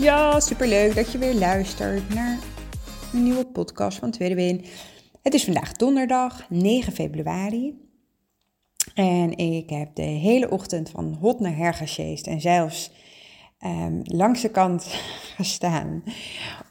Ja, 0.00 0.40
superleuk 0.40 0.94
dat 0.94 1.12
je 1.12 1.18
weer 1.18 1.34
luistert 1.34 2.14
naar 2.14 2.38
een 3.12 3.22
nieuwe 3.22 3.46
podcast 3.46 3.98
van 3.98 4.10
Tweede 4.10 4.34
Win. 4.34 4.64
Het 5.22 5.34
is 5.34 5.44
vandaag 5.44 5.72
donderdag 5.72 6.46
9 6.48 6.92
februari. 6.92 7.88
En 8.94 9.36
ik 9.36 9.70
heb 9.70 9.94
de 9.94 10.02
hele 10.02 10.50
ochtend 10.50 10.90
van 10.90 11.16
hot 11.20 11.40
naar 11.40 11.56
her 11.56 11.74
gesjeest 11.74 12.26
en 12.26 12.40
zelfs 12.40 12.90
um, 13.64 14.00
langs 14.04 14.40
de 14.40 14.50
kant 14.50 14.84
gestaan 15.36 16.02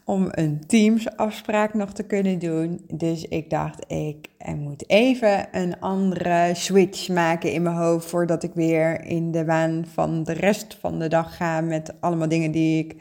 om 0.09 0.27
een 0.31 0.65
Teams-afspraak 0.67 1.73
nog 1.73 1.93
te 1.93 2.03
kunnen 2.03 2.39
doen. 2.39 2.81
Dus 2.93 3.23
ik 3.23 3.49
dacht, 3.49 3.83
ik 3.87 4.29
moet 4.55 4.89
even 4.89 5.47
een 5.51 5.79
andere 5.79 6.51
switch 6.53 7.09
maken 7.09 7.51
in 7.51 7.61
mijn 7.61 7.75
hoofd 7.75 8.05
voordat 8.05 8.43
ik 8.43 8.53
weer 8.53 9.05
in 9.05 9.31
de 9.31 9.45
waan 9.45 9.85
van 9.93 10.23
de 10.23 10.33
rest 10.33 10.77
van 10.79 10.99
de 10.99 11.07
dag 11.07 11.35
ga 11.35 11.61
met 11.61 11.93
allemaal 11.99 12.27
dingen 12.27 12.51
die 12.51 12.83
ik 12.85 12.95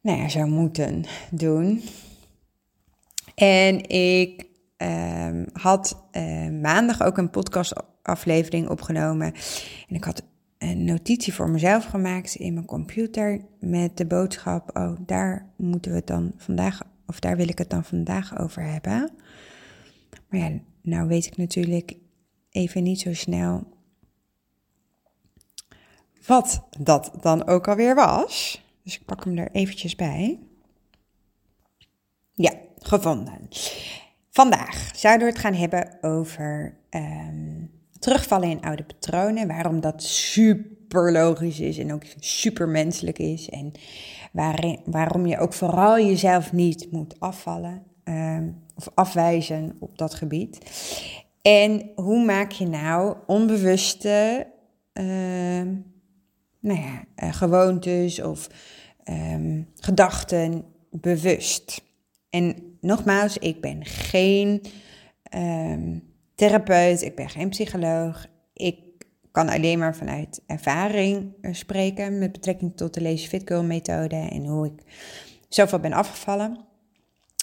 nou 0.00 0.18
ja, 0.18 0.28
zou 0.28 0.46
moeten 0.46 1.04
doen. 1.30 1.82
En 3.34 3.88
ik 3.88 4.46
um, 4.76 5.46
had 5.52 6.06
uh, 6.12 6.48
maandag 6.60 7.02
ook 7.02 7.18
een 7.18 7.30
podcastaflevering 7.30 8.68
opgenomen. 8.68 9.34
En 9.88 9.96
ik 9.96 10.04
had 10.04 10.22
een 10.70 10.84
notitie 10.84 11.34
voor 11.34 11.50
mezelf 11.50 11.84
gemaakt 11.84 12.34
in 12.34 12.54
mijn 12.54 12.66
computer 12.66 13.44
met 13.60 13.96
de 13.96 14.06
boodschap: 14.06 14.76
Oh, 14.76 14.96
daar 15.06 15.52
moeten 15.56 15.90
we 15.90 15.96
het 15.96 16.06
dan 16.06 16.32
vandaag, 16.36 16.80
of 17.06 17.20
daar 17.20 17.36
wil 17.36 17.48
ik 17.48 17.58
het 17.58 17.70
dan 17.70 17.84
vandaag 17.84 18.38
over 18.38 18.62
hebben. 18.62 19.10
Maar 20.28 20.40
ja, 20.40 20.58
nou 20.82 21.08
weet 21.08 21.26
ik 21.26 21.36
natuurlijk 21.36 21.96
even 22.50 22.82
niet 22.82 23.00
zo 23.00 23.14
snel 23.14 23.72
wat 26.26 26.62
dat 26.78 27.12
dan 27.20 27.46
ook 27.46 27.68
alweer 27.68 27.94
was. 27.94 28.62
Dus 28.82 28.94
ik 28.94 29.04
pak 29.04 29.24
hem 29.24 29.38
er 29.38 29.50
eventjes 29.52 29.96
bij. 29.96 30.38
Ja, 32.32 32.52
gevonden. 32.78 33.48
Vandaag 34.30 34.90
zouden 34.94 35.26
we 35.26 35.32
het 35.32 35.42
gaan 35.42 35.54
hebben 35.54 35.98
over 36.00 36.78
um, 36.90 37.70
terugvallen 38.04 38.48
in 38.48 38.60
oude 38.60 38.84
patronen. 38.84 39.48
Waarom 39.48 39.80
dat 39.80 40.02
super 40.02 41.12
logisch 41.12 41.60
is 41.60 41.78
en 41.78 41.92
ook 41.92 42.02
super 42.18 42.68
menselijk 42.68 43.18
is. 43.18 43.48
En 43.48 43.72
waarom 44.84 45.26
je 45.26 45.38
ook 45.38 45.52
vooral 45.52 45.98
jezelf 45.98 46.52
niet 46.52 46.92
moet 46.92 47.20
afvallen 47.20 47.82
um, 48.04 48.62
of 48.74 48.88
afwijzen 48.94 49.76
op 49.78 49.98
dat 49.98 50.14
gebied. 50.14 50.58
En 51.42 51.90
hoe 51.94 52.24
maak 52.24 52.50
je 52.50 52.66
nou 52.66 53.16
onbewuste 53.26 54.46
uh, 54.92 55.04
nou 56.60 56.78
uh, 57.16 57.32
gewoontes 57.32 58.22
of 58.22 58.48
um, 59.04 59.68
gedachten 59.74 60.64
bewust? 60.90 61.82
En 62.30 62.76
nogmaals, 62.80 63.38
ik 63.38 63.60
ben 63.60 63.84
geen 63.84 64.62
therapeut, 66.34 67.02
ik 67.02 67.14
ben 67.14 67.28
geen 67.28 67.48
psycholoog. 67.48 68.26
Ik 68.52 68.76
kan 69.30 69.48
alleen 69.48 69.78
maar 69.78 69.96
vanuit 69.96 70.42
ervaring 70.46 71.32
eh, 71.40 71.54
spreken 71.54 72.18
met 72.18 72.32
betrekking 72.32 72.76
tot 72.76 72.94
de 72.94 73.02
Lazy 73.02 73.28
Fit 73.28 73.42
Girl 73.44 73.64
methode 73.64 74.16
en 74.16 74.46
hoe 74.46 74.66
ik 74.66 74.82
zoveel 75.48 75.78
ben 75.78 75.92
afgevallen. 75.92 76.64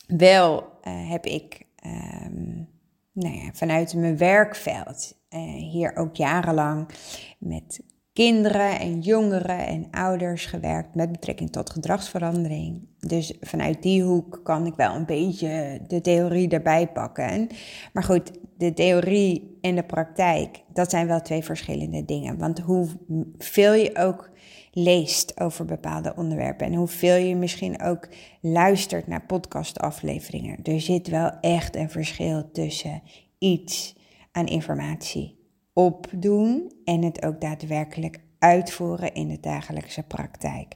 Wel 0.07 0.61
uh, 0.61 1.09
heb 1.09 1.25
ik 1.25 1.65
um, 1.85 2.69
nou 3.11 3.35
ja, 3.35 3.49
vanuit 3.53 3.93
mijn 3.93 4.17
werkveld 4.17 5.17
uh, 5.29 5.39
hier 5.71 5.95
ook 5.95 6.15
jarenlang 6.15 6.87
met 7.39 7.81
kinderen 8.13 8.79
en 8.79 8.99
jongeren 8.99 9.67
en 9.67 9.87
ouders 9.91 10.45
gewerkt 10.45 10.95
met 10.95 11.11
betrekking 11.11 11.51
tot 11.51 11.69
gedragsverandering. 11.69 12.87
Dus 12.99 13.33
vanuit 13.39 13.83
die 13.83 14.03
hoek 14.03 14.39
kan 14.43 14.65
ik 14.65 14.73
wel 14.75 14.95
een 14.95 15.05
beetje 15.05 15.81
de 15.87 16.01
theorie 16.01 16.49
erbij 16.49 16.87
pakken. 16.87 17.47
Maar 17.93 18.03
goed, 18.03 18.31
de 18.57 18.73
theorie 18.73 19.57
en 19.61 19.75
de 19.75 19.83
praktijk, 19.83 20.63
dat 20.73 20.89
zijn 20.89 21.07
wel 21.07 21.21
twee 21.21 21.43
verschillende 21.43 22.05
dingen. 22.05 22.37
Want 22.37 22.59
hoeveel 22.59 23.73
je 23.73 23.95
ook 23.97 24.29
leest 24.71 25.39
over 25.39 25.65
bepaalde 25.65 26.13
onderwerpen 26.15 26.65
en 26.65 26.73
hoeveel 26.73 27.15
je 27.15 27.35
misschien 27.35 27.81
ook 27.81 28.07
luistert 28.41 29.07
naar 29.07 29.25
podcastafleveringen, 29.25 30.63
er 30.63 30.81
zit 30.81 31.07
wel 31.07 31.31
echt 31.39 31.75
een 31.75 31.89
verschil 31.89 32.51
tussen 32.51 33.01
iets 33.37 33.95
aan 34.31 34.45
informatie 34.45 35.40
opdoen 35.85 36.71
en 36.85 37.03
het 37.03 37.25
ook 37.25 37.41
daadwerkelijk 37.41 38.19
uitvoeren 38.39 39.13
in 39.13 39.27
de 39.27 39.39
dagelijkse 39.39 40.03
praktijk. 40.03 40.75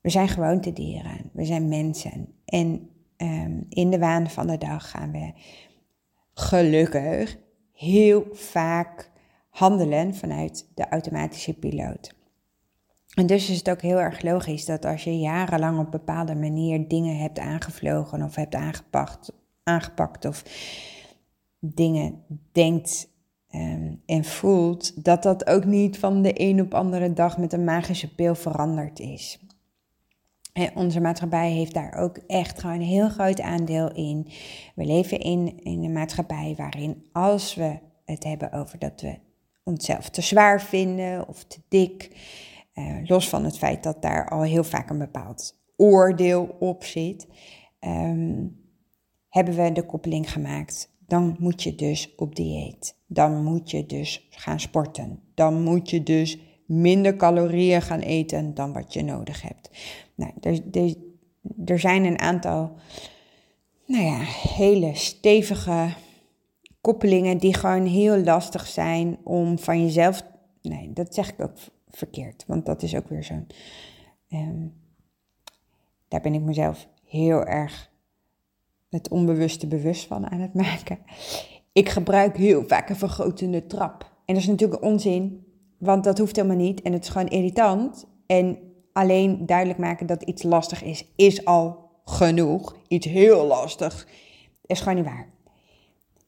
We 0.00 0.10
zijn 0.10 0.28
gewoontedieren, 0.28 1.30
we 1.32 1.44
zijn 1.44 1.68
mensen 1.68 2.34
en 2.44 2.88
um, 3.16 3.66
in 3.68 3.90
de 3.90 3.98
waan 3.98 4.30
van 4.30 4.46
de 4.46 4.58
dag 4.58 4.90
gaan 4.90 5.12
we 5.12 5.32
gelukkig 6.34 7.36
heel 7.72 8.26
vaak 8.32 9.10
handelen 9.48 10.14
vanuit 10.14 10.68
de 10.74 10.88
automatische 10.88 11.54
piloot. 11.54 12.14
En 13.14 13.26
dus 13.26 13.50
is 13.50 13.56
het 13.58 13.70
ook 13.70 13.82
heel 13.82 14.00
erg 14.00 14.22
logisch 14.22 14.64
dat 14.64 14.84
als 14.84 15.04
je 15.04 15.18
jarenlang 15.18 15.78
op 15.78 15.90
bepaalde 15.90 16.34
manier 16.34 16.88
dingen 16.88 17.16
hebt 17.18 17.38
aangevlogen 17.38 18.22
of 18.22 18.34
hebt 18.34 18.54
aangepakt, 18.54 19.32
aangepakt 19.62 20.24
of 20.24 20.44
dingen 21.58 22.24
denkt 22.52 23.08
um, 23.54 24.02
en 24.06 24.24
voelt, 24.24 25.04
dat 25.04 25.22
dat 25.22 25.46
ook 25.46 25.64
niet 25.64 25.98
van 25.98 26.22
de 26.22 26.40
een 26.40 26.60
op 26.60 26.74
andere 26.74 27.12
dag 27.12 27.38
met 27.38 27.52
een 27.52 27.64
magische 27.64 28.14
pil 28.14 28.34
veranderd 28.34 29.00
is. 29.00 29.38
En 30.52 30.70
onze 30.74 31.00
maatschappij 31.00 31.50
heeft 31.50 31.74
daar 31.74 31.94
ook 31.94 32.16
echt 32.16 32.60
gewoon 32.60 32.76
een 32.76 32.82
heel 32.82 33.08
groot 33.08 33.40
aandeel 33.40 33.92
in. 33.92 34.28
We 34.74 34.84
leven 34.84 35.18
in, 35.18 35.60
in 35.62 35.84
een 35.84 35.92
maatschappij 35.92 36.54
waarin 36.56 37.06
als 37.12 37.54
we 37.54 37.78
het 38.04 38.24
hebben 38.24 38.52
over 38.52 38.78
dat 38.78 39.00
we 39.00 39.18
onszelf 39.62 40.08
te 40.08 40.20
zwaar 40.20 40.62
vinden 40.62 41.28
of 41.28 41.44
te 41.44 41.60
dik, 41.68 42.10
uh, 42.74 42.96
los 43.04 43.28
van 43.28 43.44
het 43.44 43.58
feit 43.58 43.82
dat 43.82 44.02
daar 44.02 44.28
al 44.28 44.42
heel 44.42 44.64
vaak 44.64 44.90
een 44.90 44.98
bepaald 44.98 45.58
oordeel 45.76 46.56
op 46.58 46.84
zit, 46.84 47.26
um, 47.80 48.62
hebben 49.28 49.56
we 49.56 49.72
de 49.72 49.86
koppeling 49.86 50.32
gemaakt 50.32 50.93
dan 51.06 51.36
moet 51.38 51.62
je 51.62 51.74
dus 51.74 52.14
op 52.16 52.36
dieet. 52.36 52.96
Dan 53.06 53.44
moet 53.44 53.70
je 53.70 53.86
dus 53.86 54.26
gaan 54.30 54.60
sporten. 54.60 55.20
Dan 55.34 55.62
moet 55.62 55.90
je 55.90 56.02
dus 56.02 56.38
minder 56.66 57.16
calorieën 57.16 57.82
gaan 57.82 58.00
eten 58.00 58.54
dan 58.54 58.72
wat 58.72 58.92
je 58.92 59.02
nodig 59.02 59.42
hebt. 59.42 59.70
Nou, 60.14 60.32
er, 60.40 60.94
er, 61.64 61.78
zijn 61.78 62.04
een 62.04 62.18
aantal 62.18 62.76
nou 63.86 64.04
ja, 64.04 64.18
hele 64.54 64.94
stevige 64.94 65.94
koppelingen 66.80 67.38
die 67.38 67.54
gewoon 67.54 67.86
heel 67.86 68.16
lastig 68.16 68.66
zijn 68.66 69.18
om 69.24 69.58
van 69.58 69.82
jezelf. 69.82 70.22
Nee, 70.62 70.92
dat 70.92 71.14
zeg 71.14 71.28
ik 71.28 71.42
ook 71.42 71.56
verkeerd, 71.88 72.44
want 72.46 72.66
dat 72.66 72.82
is 72.82 72.94
ook 72.94 73.08
weer 73.08 73.24
zo'n. 73.24 73.46
Um, 74.28 74.74
daar 76.08 76.20
ben 76.20 76.34
ik 76.34 76.40
mezelf 76.40 76.88
heel 77.04 77.44
erg 77.44 77.90
het 78.94 79.08
onbewuste 79.08 79.66
bewust 79.66 80.06
van 80.06 80.30
aan 80.30 80.40
het 80.40 80.54
maken. 80.64 80.98
Ik 81.72 81.88
gebruik 81.88 82.36
heel 82.36 82.64
vaak 82.66 82.88
een 82.88 82.96
vergrotende 82.96 83.66
trap. 83.66 84.12
En 84.24 84.34
dat 84.34 84.42
is 84.42 84.48
natuurlijk 84.48 84.82
onzin, 84.82 85.46
want 85.78 86.04
dat 86.04 86.18
hoeft 86.18 86.36
helemaal 86.36 86.56
niet. 86.56 86.82
En 86.82 86.92
het 86.92 87.02
is 87.02 87.08
gewoon 87.08 87.28
irritant. 87.28 88.06
En 88.26 88.58
alleen 88.92 89.46
duidelijk 89.46 89.78
maken 89.78 90.06
dat 90.06 90.22
iets 90.22 90.42
lastig 90.42 90.82
is, 90.82 91.06
is 91.16 91.44
al 91.44 91.90
genoeg. 92.04 92.76
Iets 92.88 93.06
heel 93.06 93.46
lastig 93.46 94.08
is 94.66 94.80
gewoon 94.80 94.94
niet 94.94 95.04
waar. 95.04 95.28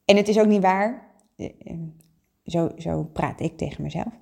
En 0.05 0.15
het 0.15 0.27
is 0.27 0.39
ook 0.39 0.47
niet 0.47 0.61
waar. 0.61 1.11
Eh, 1.35 1.49
eh, 1.59 1.77
zo, 2.45 2.71
zo 2.77 3.03
praat 3.03 3.39
ik 3.39 3.57
tegen 3.57 3.83
mezelf. 3.83 4.13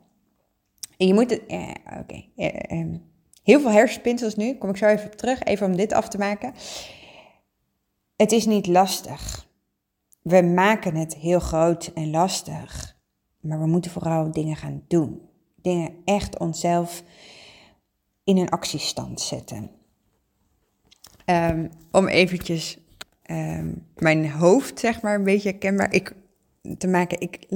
En 0.98 1.08
je 1.08 1.14
moet 1.14 1.30
het. 1.30 1.46
Eh, 1.46 1.70
Oké. 2.00 2.24
Eh, 2.36 2.86
heel 3.44 3.60
veel 3.60 3.72
hersenspinsels 3.72 4.36
nu. 4.36 4.56
Kom 4.56 4.70
ik 4.70 4.78
zo 4.78 4.86
even 4.86 5.18
terug, 5.18 5.44
even 5.44 5.68
om 5.68 5.76
dit 5.76 5.94
af 5.94 6.10
te 6.10 6.18
maken. 6.18 6.54
Het 8.16 8.32
is 8.32 8.46
niet 8.46 8.68
lastig. 8.68 9.48
We 10.22 10.42
maken 10.42 10.96
het 10.96 11.16
heel 11.16 11.40
groot 11.40 11.92
en 11.94 12.10
lastig, 12.10 12.98
maar 13.40 13.60
we 13.60 13.68
moeten 13.68 13.92
vooral 13.92 14.32
dingen 14.32 14.56
gaan 14.56 14.84
doen. 14.88 15.22
dingen 15.62 15.92
echt 16.06 16.40
onszelf 16.40 17.04
in 18.24 18.38
een 18.38 18.50
actiestand 18.50 19.22
zetten. 19.22 19.72
Um, 21.26 21.70
om 21.92 22.08
eventjes 22.08 22.78
um, 23.32 23.88
mijn 23.96 24.32
hoofd, 24.32 24.80
zeg 24.80 25.02
maar, 25.02 25.16
een 25.16 25.24
beetje 25.24 25.58
kenbaar 25.58 25.94
ik, 25.94 26.14
te 26.78 26.88
maken. 26.88 27.20
Ik, 27.20 27.48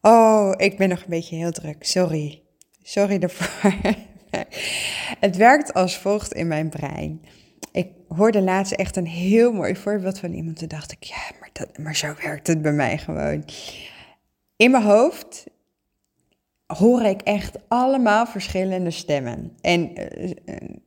oh, 0.00 0.52
ik 0.56 0.76
ben 0.76 0.88
nog 0.88 1.00
een 1.00 1.10
beetje 1.10 1.36
heel 1.36 1.52
druk. 1.52 1.84
Sorry. 1.84 2.42
Sorry 2.82 3.18
daarvoor. 3.18 3.72
Het 5.20 5.36
werkt 5.36 5.74
als 5.74 5.98
volgt 5.98 6.32
in 6.32 6.46
mijn 6.46 6.68
brein. 6.68 7.20
Ik 7.76 7.88
hoorde 8.08 8.42
laatst 8.42 8.72
echt 8.72 8.96
een 8.96 9.06
heel 9.06 9.52
mooi 9.52 9.76
voorbeeld 9.76 10.18
van 10.18 10.32
iemand. 10.32 10.58
Toen 10.58 10.68
dacht 10.68 10.92
ik, 10.92 11.02
ja, 11.02 11.30
maar, 11.40 11.50
dat, 11.52 11.78
maar 11.78 11.96
zo 11.96 12.14
werkt 12.22 12.46
het 12.46 12.62
bij 12.62 12.72
mij 12.72 12.98
gewoon. 12.98 13.44
In 14.56 14.70
mijn 14.70 14.82
hoofd 14.82 15.46
hoor 16.66 17.02
ik 17.02 17.20
echt 17.20 17.58
allemaal 17.68 18.26
verschillende 18.26 18.90
stemmen. 18.90 19.52
En 19.60 19.90
uh, 19.90 20.34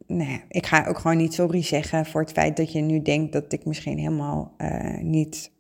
nou 0.08 0.32
ja, 0.32 0.40
ik 0.48 0.66
ga 0.66 0.88
ook 0.88 0.98
gewoon 0.98 1.18
niet 1.18 1.34
sorry 1.34 1.64
zeggen 1.64 2.06
voor 2.06 2.22
het 2.22 2.32
feit 2.32 2.58
dat 2.58 2.72
je 2.72 2.82
nu 2.82 3.02
denkt 3.02 3.34
dat 3.34 3.54
ik 3.54 3.66
misschien 3.66 3.98
helemaal 3.98 4.56
uh, 4.58 5.02
niet 5.02 5.52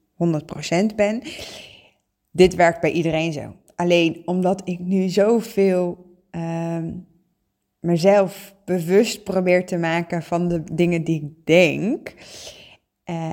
100% 0.92 0.96
ben. 0.96 1.22
Dit 2.32 2.56
werkt 2.56 2.82
bij 2.82 2.92
iedereen 2.92 3.34
zo. 3.34 3.56
Alleen 3.76 4.22
omdat 4.26 4.62
ik 4.64 4.80
nu 4.80 5.10
zoveel 5.10 6.06
uh, 6.32 6.84
mezelf 7.80 8.56
bewust 8.66 9.24
probeer 9.24 9.66
te 9.66 9.78
maken 9.78 10.24
van 10.24 10.48
de 10.48 10.64
dingen 10.74 11.04
die 11.04 11.22
ik 11.24 11.46
denk 11.46 12.14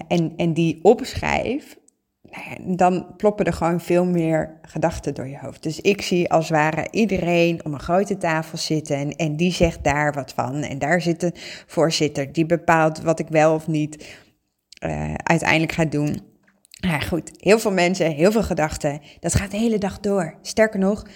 en, 0.08 0.32
en 0.37 0.52
die 0.52 0.78
opschrijf, 0.82 1.78
nou 2.22 2.76
dan 2.76 3.14
ploppen 3.16 3.44
er 3.44 3.52
gewoon 3.52 3.81
veel 3.81 4.04
meer 4.04 4.58
gedachten 4.62 5.14
door 5.14 5.28
je 5.28 5.38
hoofd. 5.38 5.62
Dus 5.62 5.81
ik 5.81 6.02
zie 6.02 6.31
als 6.31 6.48
ware 6.48 6.88
iedereen 6.90 7.64
om 7.64 7.72
een 7.72 7.81
grote 7.81 8.16
tafel 8.16 8.58
zitten 8.58 8.96
en, 8.96 9.10
en 9.10 9.37
die 9.37 9.52
zegt 9.52 9.84
daar 9.84 10.12
wat 10.12 10.32
van. 10.32 10.62
En 10.62 10.78
daar 10.78 11.00
zit 11.00 11.22
een 11.22 11.34
voorzitter 11.66 12.32
die 12.32 12.46
bepaalt 12.46 13.02
wat 13.02 13.19
ik 13.19 13.28
wel 13.28 13.54
of 13.54 13.66
niet 13.66 14.19
uh, 14.84 15.14
uiteindelijk 15.14 15.72
ga 15.72 15.84
doen. 15.84 16.20
Ja, 16.70 17.00
goed, 17.00 17.31
heel 17.37 17.58
veel 17.58 17.72
mensen, 17.72 18.12
heel 18.12 18.32
veel 18.32 18.42
gedachten. 18.42 19.00
Dat 19.20 19.34
gaat 19.34 19.50
de 19.50 19.56
hele 19.56 19.78
dag 19.78 20.00
door. 20.00 20.38
Sterker 20.42 20.78
nog, 20.78 21.06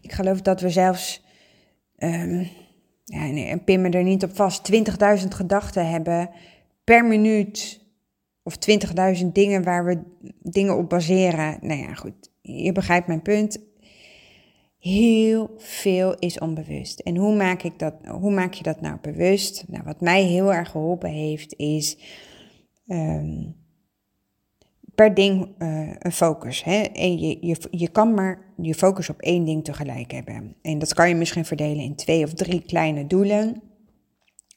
ik 0.00 0.12
geloof 0.12 0.40
dat 0.40 0.60
we 0.60 0.70
zelfs, 0.70 1.24
um, 1.96 2.48
nee, 3.08 3.46
en 3.46 3.64
pin 3.64 3.80
me 3.80 3.90
er 3.90 4.02
niet 4.02 4.24
op 4.24 4.36
vast, 4.36 4.72
20.000 4.72 5.28
gedachten 5.28 5.90
hebben 5.90 6.30
per 6.84 7.04
minuut 7.04 7.86
of 8.42 8.56
20.000 9.20 9.26
dingen 9.32 9.62
waar 9.62 9.84
we 9.84 9.98
dingen 10.42 10.76
op 10.76 10.88
baseren. 10.88 11.58
Nou 11.60 11.80
ja, 11.80 11.94
goed, 11.94 12.30
je 12.40 12.72
begrijpt 12.72 13.06
mijn 13.06 13.22
punt. 13.22 13.58
Heel 14.78 15.54
veel 15.56 16.14
is 16.18 16.38
onbewust. 16.38 17.00
En 17.00 17.16
hoe 17.16 17.36
maak, 17.36 17.62
ik 17.62 17.78
dat, 17.78 17.94
hoe 18.06 18.32
maak 18.32 18.52
je 18.54 18.62
dat 18.62 18.80
nou 18.80 18.98
bewust? 19.02 19.64
Nou, 19.68 19.84
wat 19.84 20.00
mij 20.00 20.22
heel 20.22 20.54
erg 20.54 20.70
geholpen 20.70 21.10
heeft, 21.10 21.54
is 21.56 21.98
um, 22.86 23.54
per 24.98 25.14
ding 25.14 25.48
uh, 25.58 25.90
een 25.98 26.12
focus. 26.12 26.64
Hè? 26.64 26.80
En 26.80 27.18
je, 27.18 27.38
je, 27.40 27.56
je 27.70 27.88
kan 27.88 28.14
maar 28.14 28.38
je 28.56 28.74
focus 28.74 29.08
op 29.08 29.20
één 29.20 29.44
ding 29.44 29.64
tegelijk 29.64 30.12
hebben. 30.12 30.54
En 30.62 30.78
dat 30.78 30.94
kan 30.94 31.08
je 31.08 31.14
misschien 31.14 31.44
verdelen 31.44 31.84
in 31.84 31.94
twee 31.94 32.24
of 32.24 32.32
drie 32.32 32.62
kleine 32.62 33.06
doelen. 33.06 33.62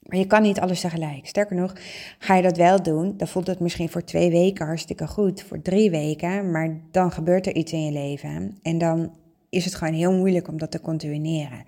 Maar 0.01 0.17
je 0.17 0.27
kan 0.27 0.41
niet 0.41 0.59
alles 0.59 0.81
tegelijk. 0.81 1.27
Sterker 1.27 1.55
nog, 1.55 1.75
ga 2.19 2.35
je 2.35 2.41
dat 2.41 2.57
wel 2.57 2.83
doen, 2.83 3.17
dan 3.17 3.27
voelt 3.27 3.47
het 3.47 3.59
misschien 3.59 3.89
voor 3.89 4.03
twee 4.03 4.31
weken 4.31 4.65
hartstikke 4.65 5.07
goed, 5.07 5.43
voor 5.43 5.61
drie 5.61 5.89
weken, 5.89 6.51
maar 6.51 6.81
dan 6.91 7.11
gebeurt 7.11 7.47
er 7.47 7.55
iets 7.55 7.71
in 7.71 7.85
je 7.85 7.91
leven 7.91 8.57
en 8.61 8.77
dan 8.77 9.13
is 9.49 9.65
het 9.65 9.75
gewoon 9.75 9.93
heel 9.93 10.13
moeilijk 10.13 10.47
om 10.47 10.57
dat 10.57 10.71
te 10.71 10.81
continueren. 10.81 11.63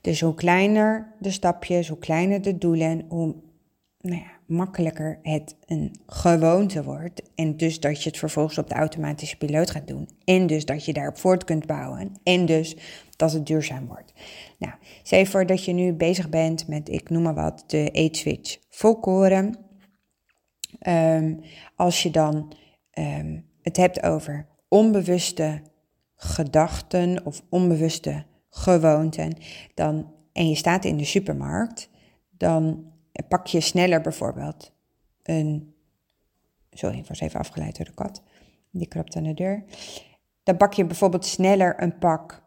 Dus 0.00 0.20
hoe 0.20 0.34
kleiner 0.34 1.14
de 1.18 1.30
stapjes, 1.30 1.88
hoe 1.88 1.98
kleiner 1.98 2.42
de 2.42 2.58
doelen, 2.58 3.04
hoe 3.08 3.34
nou 4.00 4.16
ja, 4.16 4.35
makkelijker 4.46 5.18
het 5.22 5.56
een 5.66 5.96
gewoonte 6.06 6.82
wordt. 6.82 7.22
En 7.34 7.56
dus 7.56 7.80
dat 7.80 8.02
je 8.02 8.08
het 8.08 8.18
vervolgens 8.18 8.58
op 8.58 8.68
de 8.68 8.74
automatische 8.74 9.36
piloot 9.36 9.70
gaat 9.70 9.86
doen. 9.86 10.08
En 10.24 10.46
dus 10.46 10.64
dat 10.64 10.84
je 10.84 10.92
daarop 10.92 11.18
voort 11.18 11.44
kunt 11.44 11.66
bouwen. 11.66 12.12
En 12.22 12.46
dus 12.46 12.76
dat 13.16 13.32
het 13.32 13.46
duurzaam 13.46 13.86
wordt. 13.86 14.12
Nou, 14.58 14.72
je 15.02 15.26
voor 15.26 15.46
dat 15.46 15.64
je 15.64 15.72
nu 15.72 15.92
bezig 15.92 16.28
bent 16.28 16.68
met, 16.68 16.88
ik 16.88 17.10
noem 17.10 17.22
maar 17.22 17.34
wat, 17.34 17.64
de 17.66 17.90
Eat 17.90 18.16
Switch 18.16 18.58
volkoren. 18.68 19.58
Um, 20.88 21.40
als 21.76 22.02
je 22.02 22.10
dan 22.10 22.52
um, 22.98 23.44
het 23.62 23.76
hebt 23.76 24.02
over 24.02 24.46
onbewuste 24.68 25.62
gedachten 26.16 27.26
of 27.26 27.42
onbewuste 27.48 28.24
gewoonten, 28.50 29.36
dan, 29.74 30.12
en 30.32 30.48
je 30.48 30.54
staat 30.54 30.84
in 30.84 30.96
de 30.96 31.04
supermarkt, 31.04 31.90
dan 32.30 32.84
pak 33.28 33.46
je 33.46 33.60
sneller 33.60 34.00
bijvoorbeeld 34.00 34.72
een. 35.22 35.74
Sorry, 36.70 36.98
ik 36.98 37.06
was 37.06 37.20
even 37.20 37.40
afgeleid 37.40 37.76
door 37.76 37.86
de 37.86 37.94
kat. 37.94 38.22
Die 38.70 38.86
krabt 38.86 39.16
aan 39.16 39.22
de 39.22 39.34
deur. 39.34 39.64
Dan 40.42 40.56
pak 40.56 40.72
je 40.72 40.84
bijvoorbeeld 40.84 41.26
sneller 41.26 41.82
een 41.82 41.98
pak 41.98 42.42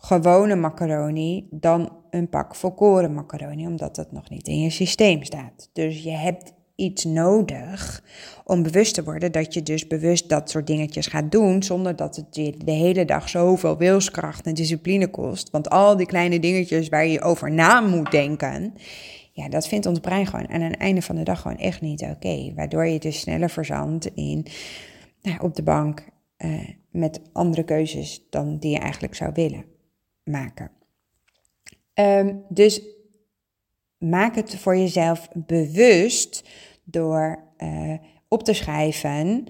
gewone 0.00 0.54
macaroni 0.54 1.48
dan 1.50 1.92
een 2.10 2.28
pak 2.28 2.54
volkoren 2.54 3.14
macaroni, 3.14 3.66
omdat 3.66 3.94
dat 3.94 4.12
nog 4.12 4.30
niet 4.30 4.48
in 4.48 4.60
je 4.60 4.70
systeem 4.70 5.24
staat. 5.24 5.70
Dus 5.72 6.02
je 6.02 6.10
hebt 6.10 6.52
iets 6.74 7.04
nodig 7.04 8.02
om 8.44 8.62
bewust 8.62 8.94
te 8.94 9.04
worden 9.04 9.32
dat 9.32 9.54
je 9.54 9.62
dus 9.62 9.86
bewust 9.86 10.28
dat 10.28 10.50
soort 10.50 10.66
dingetjes 10.66 11.06
gaat 11.06 11.32
doen, 11.32 11.62
zonder 11.62 11.96
dat 11.96 12.16
het 12.16 12.36
je 12.36 12.54
de 12.64 12.72
hele 12.72 13.04
dag 13.04 13.28
zoveel 13.28 13.76
wilskracht 13.76 14.46
en 14.46 14.54
discipline 14.54 15.08
kost. 15.08 15.50
Want 15.50 15.70
al 15.70 15.96
die 15.96 16.06
kleine 16.06 16.40
dingetjes 16.40 16.88
waar 16.88 17.06
je 17.06 17.20
over 17.20 17.52
na 17.52 17.80
moet 17.80 18.10
denken, 18.10 18.74
ja, 19.38 19.48
dat 19.48 19.68
vindt 19.68 19.86
ons 19.86 20.00
brein 20.00 20.26
gewoon 20.26 20.48
aan 20.48 20.60
het 20.60 20.76
einde 20.76 21.02
van 21.02 21.16
de 21.16 21.22
dag 21.22 21.40
gewoon 21.40 21.58
echt 21.58 21.80
niet 21.80 22.02
oké. 22.02 22.52
waardoor 22.54 22.86
je 22.86 22.98
dus 22.98 23.20
sneller 23.20 23.50
verzandt 23.50 24.06
in, 24.14 24.46
nou, 25.22 25.40
op 25.40 25.54
de 25.54 25.62
bank 25.62 26.08
uh, 26.38 26.68
met 26.90 27.20
andere 27.32 27.64
keuzes 27.64 28.26
dan 28.30 28.58
die 28.58 28.70
je 28.70 28.78
eigenlijk 28.78 29.14
zou 29.14 29.30
willen 29.34 29.64
maken. 30.24 30.70
Um, 31.94 32.44
dus 32.48 32.82
maak 33.98 34.34
het 34.34 34.56
voor 34.56 34.76
jezelf 34.76 35.28
bewust 35.34 36.48
door 36.84 37.44
uh, 37.58 37.94
op 38.28 38.42
te 38.42 38.52
schrijven 38.52 39.44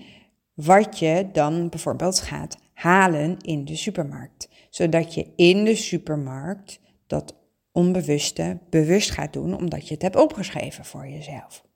wat 0.54 0.98
je 0.98 1.28
dan 1.32 1.68
bijvoorbeeld 1.68 2.20
gaat 2.20 2.58
halen 2.72 3.36
in 3.38 3.64
de 3.64 3.76
supermarkt. 3.76 4.48
Zodat 4.70 5.14
je 5.14 5.32
in 5.36 5.64
de 5.64 5.76
supermarkt 5.76 6.80
dat 7.06 7.34
onbewuste 7.72 8.58
bewust 8.70 9.10
gaat 9.10 9.32
doen, 9.32 9.56
omdat 9.56 9.88
je 9.88 9.94
het 9.94 10.02
hebt 10.02 10.16
opgeschreven 10.16 10.84
voor 10.84 11.08
jezelf. 11.08 11.66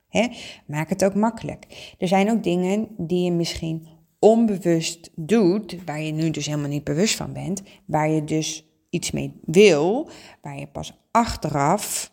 Maak 0.67 0.89
het 0.89 1.05
ook 1.05 1.15
makkelijk. 1.15 1.95
Er 1.99 2.09
zijn 2.09 2.31
ook 2.31 2.43
dingen 2.43 2.89
die 2.97 3.25
je 3.25 3.33
misschien 3.33 3.87
onbewust 4.19 5.11
doet, 5.15 5.85
waar 5.85 6.01
je 6.01 6.13
nu 6.13 6.31
dus 6.31 6.47
helemaal 6.47 6.69
niet 6.69 6.85
bewust 6.85 7.17
van 7.17 7.33
bent, 7.33 7.63
waar 7.85 8.11
je 8.11 8.25
dus 8.25 8.67
iets 8.91 9.11
mee 9.11 9.41
wil, 9.45 10.11
waar 10.41 10.59
je 10.59 10.67
pas 10.67 11.07
achteraf 11.11 12.13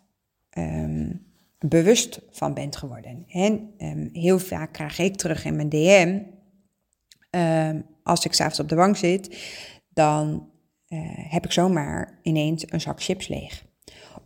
um, 0.58 1.26
bewust 1.60 2.22
van 2.30 2.54
bent 2.54 2.76
geworden. 2.76 3.26
En 3.28 3.74
um, 3.78 4.10
heel 4.14 4.40
vaak 4.40 4.74
krijg 4.74 5.00
ik 5.00 5.16
terug 5.16 5.46
in 5.46 5.56
mijn 5.56 5.70
DM, 5.70 6.20
um, 7.30 7.86
als 8.04 8.26
ik 8.26 8.34
s'avonds 8.34 8.60
op 8.60 8.70
de 8.70 8.76
bank 8.76 8.96
zit, 8.98 9.38
dan 9.94 10.50
uh, 10.88 11.00
heb 11.14 11.46
ik 11.46 11.52
zomaar 11.52 12.20
ineens 12.22 12.72
een 12.72 12.82
zak 12.82 13.04
chips 13.04 13.28
leeg. 13.28 13.66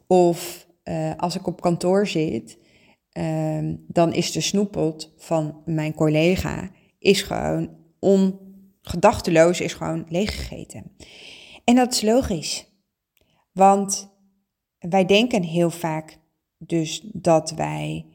Of 0.07 0.67
uh, 0.83 1.15
als 1.17 1.35
ik 1.35 1.47
op 1.47 1.61
kantoor 1.61 2.07
zit, 2.07 2.57
um, 3.17 3.85
dan 3.87 4.13
is 4.13 4.31
de 4.31 4.41
snoeppot 4.41 5.13
van 5.17 5.61
mijn 5.65 5.93
collega 5.93 6.69
is 6.99 7.21
gewoon 7.21 7.69
ongedachteloos, 7.99 9.61
is 9.61 9.73
gewoon 9.73 10.05
leeggegeten. 10.09 10.91
En 11.63 11.75
dat 11.75 11.93
is 11.93 12.01
logisch, 12.01 12.67
want 13.51 14.11
wij 14.79 15.05
denken 15.05 15.43
heel 15.43 15.69
vaak 15.69 16.19
dus 16.57 17.01
dat 17.13 17.51
wij 17.51 18.05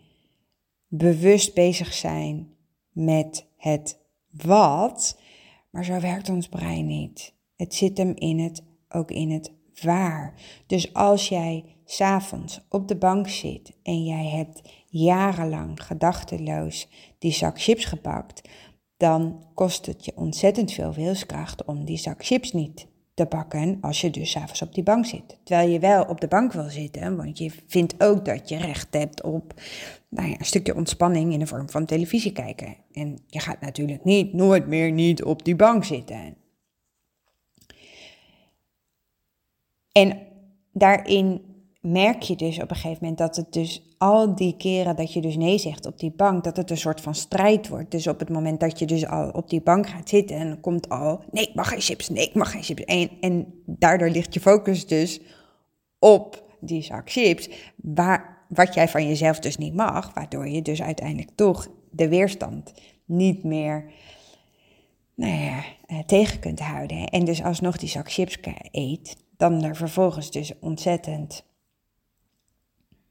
bewust 0.86 1.54
bezig 1.54 1.92
zijn 1.92 2.48
met 2.92 3.46
het 3.56 3.98
wat, 4.30 5.20
maar 5.70 5.84
zo 5.84 6.00
werkt 6.00 6.28
ons 6.28 6.48
brein 6.48 6.86
niet. 6.86 7.34
Het 7.56 7.74
zit 7.74 7.98
hem 7.98 8.12
in 8.14 8.38
het, 8.38 8.62
ook 8.88 9.10
in 9.10 9.30
het 9.30 9.52
waar. 9.82 10.34
Dus 10.66 10.92
als 10.92 11.28
jij 11.28 11.76
s'avonds 11.90 12.60
op 12.68 12.88
de 12.88 12.96
bank 12.96 13.28
zit 13.28 13.72
en 13.82 14.04
jij 14.04 14.26
hebt 14.26 14.62
jarenlang 14.86 15.82
gedachteloos 15.82 16.88
die 17.18 17.32
zak 17.32 17.60
chips 17.60 17.84
gepakt, 17.84 18.48
dan 18.96 19.44
kost 19.54 19.86
het 19.86 20.04
je 20.04 20.12
ontzettend 20.14 20.72
veel 20.72 20.92
wilskracht 20.92 21.64
om 21.64 21.84
die 21.84 21.98
zak 21.98 22.24
chips 22.24 22.52
niet 22.52 22.86
te 23.14 23.26
pakken 23.26 23.78
als 23.80 24.00
je 24.00 24.10
dus 24.10 24.30
s'avonds 24.30 24.62
op 24.62 24.74
die 24.74 24.82
bank 24.82 25.06
zit. 25.06 25.38
Terwijl 25.42 25.68
je 25.68 25.78
wel 25.78 26.04
op 26.04 26.20
de 26.20 26.28
bank 26.28 26.52
wil 26.52 26.70
zitten, 26.70 27.16
want 27.16 27.38
je 27.38 27.50
vindt 27.66 28.02
ook 28.02 28.24
dat 28.24 28.48
je 28.48 28.56
recht 28.56 28.94
hebt 28.94 29.22
op 29.22 29.54
nou 30.08 30.28
ja, 30.28 30.38
een 30.38 30.44
stukje 30.44 30.74
ontspanning 30.74 31.32
in 31.32 31.38
de 31.38 31.46
vorm 31.46 31.70
van 31.70 31.86
televisie 31.86 32.32
kijken. 32.32 32.76
En 32.92 33.18
je 33.26 33.40
gaat 33.40 33.60
natuurlijk 33.60 34.04
niet, 34.04 34.32
nooit 34.32 34.66
meer 34.66 34.92
niet 34.92 35.24
op 35.24 35.44
die 35.44 35.56
bank 35.56 35.84
zitten. 35.84 36.36
En 39.92 40.18
daarin 40.72 41.48
merk 41.80 42.22
je 42.22 42.36
dus 42.36 42.62
op 42.62 42.70
een 42.70 42.76
gegeven 42.76 42.98
moment 43.00 43.18
dat 43.18 43.36
het 43.36 43.52
dus 43.52 43.82
al 43.98 44.34
die 44.34 44.56
keren 44.56 44.96
dat 44.96 45.12
je 45.12 45.20
dus 45.20 45.36
nee 45.36 45.58
zegt 45.58 45.86
op 45.86 45.98
die 45.98 46.12
bank, 46.16 46.44
dat 46.44 46.56
het 46.56 46.70
een 46.70 46.76
soort 46.76 47.00
van 47.00 47.14
strijd 47.14 47.68
wordt. 47.68 47.90
Dus 47.90 48.06
op 48.06 48.18
het 48.18 48.28
moment 48.28 48.60
dat 48.60 48.78
je 48.78 48.86
dus 48.86 49.06
al 49.06 49.30
op 49.30 49.50
die 49.50 49.60
bank 49.60 49.88
gaat 49.88 50.08
zitten 50.08 50.36
en 50.36 50.60
komt 50.60 50.88
al, 50.88 51.20
nee, 51.30 51.46
ik 51.46 51.54
mag 51.54 51.68
geen 51.68 51.80
chips, 51.80 52.08
nee, 52.08 52.26
ik 52.26 52.34
mag 52.34 52.50
geen 52.50 52.62
chips. 52.62 52.84
En, 52.84 53.10
en 53.20 53.62
daardoor 53.66 54.10
ligt 54.10 54.34
je 54.34 54.40
focus 54.40 54.86
dus 54.86 55.20
op 55.98 56.42
die 56.60 56.82
zak 56.82 57.10
chips, 57.10 57.48
waar, 57.76 58.44
wat 58.48 58.74
jij 58.74 58.88
van 58.88 59.06
jezelf 59.06 59.38
dus 59.38 59.56
niet 59.56 59.74
mag, 59.74 60.14
waardoor 60.14 60.48
je 60.48 60.62
dus 60.62 60.82
uiteindelijk 60.82 61.30
toch 61.34 61.68
de 61.90 62.08
weerstand 62.08 62.72
niet 63.04 63.44
meer 63.44 63.90
nou 65.14 65.32
ja, 65.32 65.64
eh, 65.86 65.98
tegen 65.98 66.40
kunt 66.40 66.60
houden. 66.60 67.04
En 67.08 67.24
dus 67.24 67.42
alsnog 67.42 67.76
die 67.76 67.88
zak 67.88 68.12
chips 68.12 68.38
eet, 68.70 69.16
dan 69.36 69.64
er 69.64 69.76
vervolgens 69.76 70.30
dus 70.30 70.52
ontzettend 70.60 71.46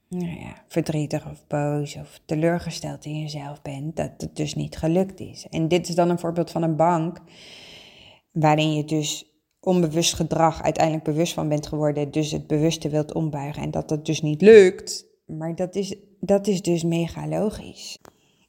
nou 0.10 0.40
ja, 0.40 0.64
verdrietig 0.68 1.30
of 1.32 1.48
boos 1.48 1.96
of 1.96 2.20
teleurgesteld 2.26 3.06
in 3.06 3.20
jezelf 3.22 3.62
bent, 3.62 3.96
dat 3.96 4.12
het 4.18 4.36
dus 4.36 4.56
niet 4.56 4.78
gelukt 4.78 5.20
is. 5.20 5.48
En 5.50 5.68
dit 5.68 5.90
is 5.90 5.96
dan 5.96 6.10
een 6.10 6.20
voorbeeld 6.20 6.52
van 6.52 6.64
een 6.64 6.76
bank 6.76 7.22
waarin 8.32 8.74
je 8.74 8.84
dus 8.84 9.26
onbewust 9.60 10.14
gedrag 10.14 10.64
uiteindelijk 10.64 11.06
bewust 11.06 11.34
van 11.34 11.50
bent 11.50 11.68
geworden, 11.68 12.12
dus 12.12 12.32
het 12.32 12.48
bewuste 12.48 12.90
wilt 12.90 13.14
ombuigen 13.14 13.64
en 13.64 13.72
dat 13.72 13.90
dat 13.90 14.06
dus 14.06 14.22
niet 14.22 14.42
lukt. 14.42 15.06
Maar 15.26 15.56
dat 15.56 15.76
is, 15.76 15.96
dat 16.20 16.48
is 16.48 16.62
dus 16.62 16.84
mega 16.84 17.28
logisch. 17.28 17.98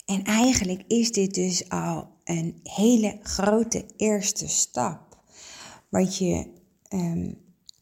En 0.05 0.23
eigenlijk 0.23 0.83
is 0.87 1.13
dit 1.13 1.35
dus 1.35 1.69
al 1.69 2.09
een 2.25 2.61
hele 2.63 3.19
grote 3.23 3.85
eerste 3.97 4.49
stap. 4.49 5.01
Want 5.89 6.17
je 6.17 6.47
um, 6.95 7.39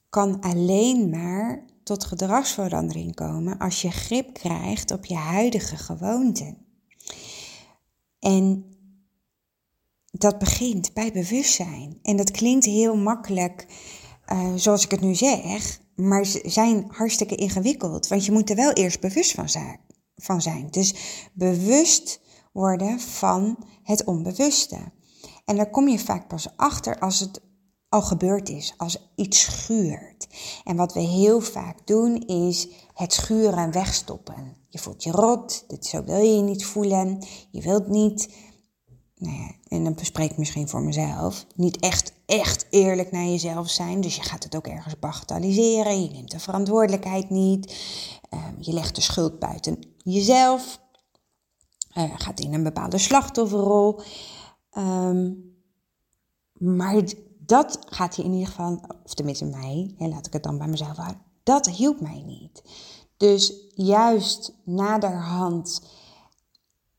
kan 0.09 0.41
alleen 0.41 1.11
maar 1.11 1.65
tot 1.87 2.05
gedragsverandering 2.05 3.15
komen 3.15 3.59
als 3.59 3.83
je 3.83 3.91
grip 3.91 4.35
krijgt 4.35 4.91
op 4.91 5.05
je 5.05 5.15
huidige 5.15 5.77
gewoonten. 5.77 6.57
En 8.19 8.65
dat 10.11 10.39
begint 10.39 10.93
bij 10.93 11.13
bewustzijn. 11.13 11.99
En 12.03 12.17
dat 12.17 12.31
klinkt 12.31 12.65
heel 12.65 12.97
makkelijk, 12.97 13.67
uh, 14.33 14.53
zoals 14.57 14.85
ik 14.85 14.91
het 14.91 15.01
nu 15.01 15.15
zeg, 15.15 15.81
maar 15.95 16.25
ze 16.25 16.41
zijn 16.45 16.85
hartstikke 16.89 17.35
ingewikkeld. 17.35 18.09
Want 18.09 18.25
je 18.25 18.33
moet 18.33 18.51
er 18.51 18.57
wel 18.57 18.73
eerst 18.73 19.01
bewust 19.01 19.33
van 19.33 19.49
zijn. 19.49 19.81
Van 20.17 20.43
zijn. 20.43 20.69
Dus 20.71 20.95
bewust 21.33 22.21
worden 22.53 23.01
van 23.01 23.65
het 23.83 24.05
onbewuste. 24.05 24.79
En 25.45 25.57
daar 25.57 25.71
kom 25.71 25.89
je 25.89 25.99
vaak 25.99 26.29
pas 26.29 26.57
achter 26.57 26.99
als 26.99 27.21
het 27.21 27.41
gebeurd 28.01 28.49
is, 28.49 28.75
als 28.77 28.99
iets 29.15 29.41
schuurt. 29.41 30.29
En 30.65 30.77
wat 30.77 30.93
we 30.93 31.01
heel 31.01 31.41
vaak 31.41 31.87
doen 31.87 32.27
is 32.27 32.69
het 32.95 33.13
schuren 33.13 33.73
wegstoppen. 33.73 34.57
Je 34.69 34.79
voelt 34.79 35.03
je 35.03 35.11
rot, 35.11 35.65
dit 35.69 35.87
zo 35.87 36.05
wil 36.05 36.19
je 36.19 36.43
niet 36.43 36.65
voelen. 36.65 37.27
Je 37.51 37.63
wilt 37.63 37.89
niet, 37.89 38.35
nou 39.17 39.37
ja, 39.37 39.55
en 39.69 39.85
dan 39.85 39.95
bespreek 39.95 40.31
ik 40.31 40.39
misschien 40.39 40.69
voor 40.69 40.83
mezelf, 40.83 41.47
niet 41.55 41.79
echt, 41.79 42.13
echt 42.27 42.67
eerlijk 42.71 43.13
naar 43.13 43.27
jezelf 43.27 43.71
zijn. 43.71 44.01
Dus 44.01 44.17
je 44.17 44.23
gaat 44.23 44.45
het 44.45 44.57
ook 44.57 44.67
ergens 44.67 44.99
bagatelliseren, 44.99 46.03
je 46.03 46.11
neemt 46.11 46.31
de 46.31 46.41
verantwoordelijkheid 46.41 47.31
niet. 47.31 47.75
Ehm, 48.29 48.55
je 48.59 48.73
legt 48.73 48.95
de 48.95 49.01
schuld 49.01 49.39
buiten 49.39 49.79
jezelf. 49.97 50.85
Uh, 51.99 52.13
gaat 52.17 52.41
in 52.41 52.55
een 52.55 52.63
bepaalde 52.63 52.99
slachtofferrol. 52.99 54.01
Um, 54.79 55.55
maar 56.53 57.03
dat 57.47 57.79
gaat 57.87 58.17
je 58.17 58.23
in 58.23 58.33
ieder 58.33 58.49
geval, 58.49 58.81
of 59.05 59.15
tenminste 59.15 59.45
mij, 59.45 59.95
en 59.99 60.09
laat 60.09 60.27
ik 60.27 60.33
het 60.33 60.43
dan 60.43 60.59
bij 60.59 60.67
mezelf 60.67 60.97
houden, 60.97 61.23
dat 61.43 61.69
hielp 61.69 62.01
mij 62.01 62.23
niet. 62.27 62.63
Dus 63.17 63.53
juist 63.75 64.53
naderhand 64.65 65.83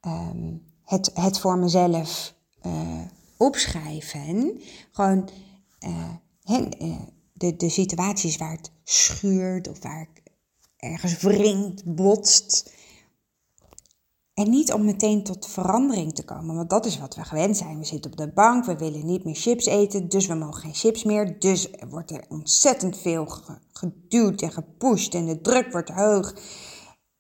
um, 0.02 0.64
het, 0.84 1.12
het 1.14 1.40
voor 1.40 1.58
mezelf 1.58 2.34
uh, 2.66 3.02
opschrijven, 3.38 4.62
gewoon 4.92 5.30
uh, 5.80 7.02
de, 7.34 7.56
de 7.56 7.70
situaties 7.70 8.38
waar 8.38 8.52
het 8.52 8.72
schuurt 8.84 9.68
of 9.68 9.82
waar 9.82 10.02
ik 10.02 10.24
ergens 10.78 11.22
wringt, 11.22 11.96
botst, 11.96 12.74
en 14.38 14.50
niet 14.50 14.74
om 14.74 14.86
meteen 14.86 15.24
tot 15.24 15.48
verandering 15.48 16.14
te 16.14 16.26
komen, 16.26 16.56
want 16.56 16.70
dat 16.70 16.86
is 16.86 17.00
wat 17.00 17.16
we 17.16 17.24
gewend 17.24 17.58
zijn. 17.58 17.80
We 17.80 17.86
zitten 17.86 18.12
op 18.12 18.18
de 18.18 18.32
bank, 18.34 18.66
we 18.66 18.76
willen 18.76 19.06
niet 19.06 19.24
meer 19.24 19.36
chips 19.36 19.66
eten, 19.66 20.10
dus 20.10 20.28
we 20.28 20.34
mogen 20.34 20.62
geen 20.62 20.74
chips 20.74 21.04
meer. 21.04 21.40
Dus 21.40 21.70
wordt 21.90 22.12
er 22.12 22.26
ontzettend 22.30 22.98
veel 22.98 23.28
geduwd 23.72 24.42
en 24.42 24.52
gepusht 24.52 25.14
en 25.14 25.26
de 25.26 25.42
druk 25.42 25.72
wordt 25.72 25.90
hoog 25.90 26.34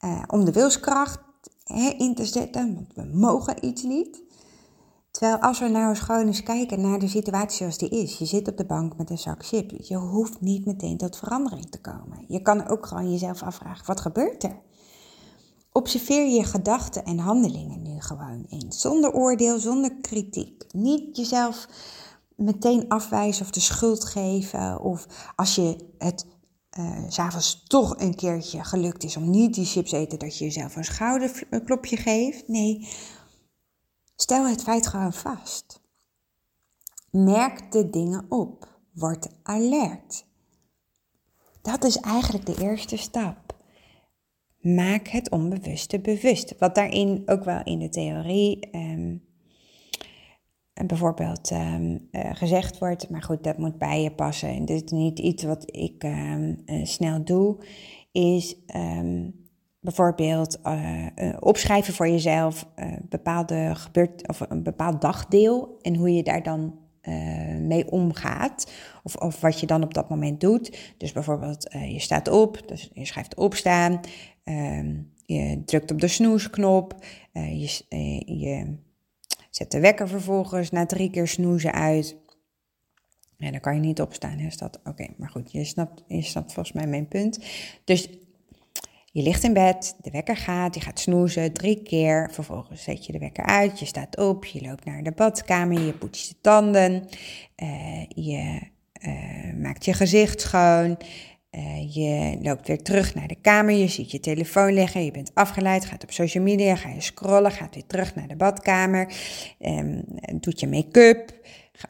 uh, 0.05 0.23
om 0.27 0.45
de 0.45 0.51
wilskracht 0.51 1.19
hè, 1.63 1.89
in 1.89 2.15
te 2.15 2.25
zetten, 2.25 2.75
want 2.75 2.93
we 2.93 3.17
mogen 3.17 3.65
iets 3.65 3.83
niet. 3.83 4.23
Terwijl 5.11 5.39
als 5.39 5.59
we 5.59 5.67
nou 5.67 5.89
eens 5.89 5.99
gewoon 5.99 6.27
eens 6.27 6.43
kijken 6.43 6.81
naar 6.81 6.99
de 6.99 7.07
situatie 7.07 7.57
zoals 7.57 7.77
die 7.77 7.89
is. 7.89 8.17
Je 8.17 8.25
zit 8.25 8.47
op 8.47 8.57
de 8.57 8.65
bank 8.65 8.97
met 8.97 9.09
een 9.09 9.17
zak 9.17 9.45
chips. 9.45 9.87
Je 9.87 9.95
hoeft 9.95 10.41
niet 10.41 10.65
meteen 10.65 10.97
tot 10.97 11.17
verandering 11.17 11.69
te 11.69 11.81
komen. 11.81 12.25
Je 12.27 12.41
kan 12.41 12.67
ook 12.67 12.85
gewoon 12.85 13.11
jezelf 13.11 13.43
afvragen, 13.43 13.85
wat 13.85 14.01
gebeurt 14.01 14.43
er? 14.43 14.65
Observeer 15.77 16.27
je 16.27 16.43
gedachten 16.43 17.05
en 17.05 17.17
handelingen 17.17 17.81
nu 17.81 18.01
gewoon 18.01 18.45
eens. 18.49 18.81
Zonder 18.81 19.13
oordeel, 19.13 19.59
zonder 19.59 19.95
kritiek. 19.95 20.63
Niet 20.73 21.17
jezelf 21.17 21.67
meteen 22.35 22.87
afwijzen 22.87 23.45
of 23.45 23.51
de 23.51 23.59
schuld 23.59 24.05
geven. 24.05 24.81
Of 24.81 25.07
als 25.35 25.55
je 25.55 25.93
het 25.97 26.25
uh, 26.79 27.03
s'avonds 27.07 27.63
toch 27.63 27.99
een 27.99 28.15
keertje 28.15 28.63
gelukt 28.63 29.03
is 29.03 29.17
om 29.17 29.29
niet 29.29 29.53
die 29.53 29.65
chips 29.65 29.89
te 29.89 29.97
eten, 29.97 30.19
dat 30.19 30.37
je 30.37 30.43
jezelf 30.43 30.75
een 30.75 30.83
schouderklopje 30.83 31.97
geeft. 31.97 32.47
Nee, 32.47 32.87
stel 34.15 34.47
het 34.47 34.63
feit 34.63 34.87
gewoon 34.87 35.13
vast. 35.13 35.81
Merk 37.11 37.71
de 37.71 37.89
dingen 37.89 38.25
op. 38.29 38.79
Word 38.93 39.27
alert. 39.43 40.25
Dat 41.61 41.83
is 41.83 41.97
eigenlijk 41.97 42.45
de 42.45 42.61
eerste 42.61 42.97
stap. 42.97 43.56
Maak 44.75 45.07
het 45.07 45.29
onbewuste 45.29 45.99
bewust. 45.99 46.55
Wat 46.59 46.75
daarin 46.75 47.21
ook 47.25 47.43
wel 47.43 47.63
in 47.63 47.79
de 47.79 47.89
theorie 47.89 48.69
um, 48.71 49.23
bijvoorbeeld 50.85 51.51
um, 51.51 52.07
uh, 52.11 52.29
gezegd 52.33 52.77
wordt, 52.77 53.09
maar 53.09 53.21
goed, 53.21 53.43
dat 53.43 53.57
moet 53.57 53.77
bij 53.77 54.01
je 54.01 54.11
passen. 54.11 54.49
En 54.49 54.65
dit 54.65 54.83
is 54.83 54.91
niet 54.91 55.19
iets 55.19 55.43
wat 55.43 55.75
ik 55.75 56.03
um, 56.03 56.61
uh, 56.65 56.85
snel 56.85 57.23
doe, 57.23 57.57
is 58.11 58.55
bijvoorbeeld 59.79 60.59
uh, 60.63 61.07
opschrijven 61.39 61.93
voor 61.93 62.09
jezelf 62.09 62.67
bepaalde 63.09 63.71
gebeurt, 63.75 64.27
of 64.27 64.39
een 64.39 64.63
bepaald 64.63 65.01
dagdeel 65.01 65.77
en 65.81 65.95
hoe 65.95 66.13
je 66.13 66.23
daar 66.23 66.43
dan 66.43 66.79
mee 67.59 67.91
omgaat. 67.91 68.71
Of, 69.03 69.15
of 69.15 69.41
wat 69.41 69.59
je 69.59 69.65
dan 69.65 69.83
op 69.83 69.93
dat 69.93 70.09
moment 70.09 70.41
doet. 70.41 70.93
Dus 70.97 71.11
bijvoorbeeld, 71.11 71.71
je 71.87 71.99
staat 71.99 72.29
op, 72.29 72.61
dus 72.65 72.89
je 72.93 73.05
schrijft 73.05 73.35
opstaan. 73.35 73.99
Ehm, 74.47 74.95
je 75.25 75.61
drukt 75.65 75.91
op 75.91 76.01
de 76.01 76.07
snoesknop. 76.07 77.05
Uh, 77.33 77.61
je, 77.61 77.81
uh, 77.89 78.41
je 78.41 78.75
zet 79.49 79.71
de 79.71 79.79
wekker 79.79 80.07
vervolgens 80.07 80.69
na 80.71 80.85
drie 80.85 81.09
keer 81.09 81.27
snoezen 81.27 81.73
uit. 81.73 82.15
En 83.37 83.51
dan 83.51 83.59
kan 83.59 83.73
je 83.73 83.79
niet 83.79 84.01
opstaan. 84.01 84.39
Is 84.39 84.57
dat 84.57 84.79
oké? 84.83 85.07
maar 85.17 85.29
goed, 85.29 85.51
je 85.51 85.63
snapt, 85.63 86.03
je 86.07 86.21
snapt 86.21 86.53
volgens 86.53 86.75
mij 86.75 86.87
mijn 86.87 87.07
punt. 87.07 87.39
Dus 87.83 88.09
je 89.05 89.21
ligt 89.21 89.43
in 89.43 89.53
bed, 89.53 89.95
de 90.01 90.11
wekker 90.11 90.37
gaat, 90.37 90.75
je 90.75 90.81
gaat 90.81 90.99
snoezen 90.99 91.53
drie 91.53 91.83
keer. 91.83 92.29
Vervolgens 92.31 92.83
zet 92.83 93.05
je 93.05 93.11
de 93.11 93.19
wekker 93.19 93.45
uit, 93.45 93.79
je 93.79 93.85
staat 93.85 94.17
op, 94.17 94.45
je 94.45 94.61
loopt 94.61 94.85
naar 94.85 95.03
de 95.03 95.11
badkamer, 95.11 95.81
je 95.81 95.93
poetst 95.93 96.27
je 96.27 96.35
tanden, 96.41 97.07
uh, 97.63 98.05
je 98.07 98.59
maakt 99.57 99.85
je 99.85 99.93
gezicht 99.93 100.41
schoon. 100.41 100.97
Uh, 101.57 101.93
je 101.95 102.37
loopt 102.41 102.67
weer 102.67 102.81
terug 102.81 103.15
naar 103.15 103.27
de 103.27 103.35
kamer, 103.41 103.73
je 103.73 103.87
ziet 103.87 104.11
je 104.11 104.19
telefoon 104.19 104.73
liggen, 104.73 105.05
je 105.05 105.11
bent 105.11 105.31
afgeleid, 105.33 105.85
gaat 105.85 106.03
op 106.03 106.11
social 106.11 106.43
media, 106.43 106.75
ga 106.75 106.89
je 106.89 107.01
scrollen, 107.01 107.51
gaat 107.51 107.73
weer 107.73 107.85
terug 107.87 108.15
naar 108.15 108.27
de 108.27 108.35
badkamer, 108.35 109.13
um, 109.59 110.03
doet 110.39 110.59
je 110.59 110.67
make-up, 110.67 111.31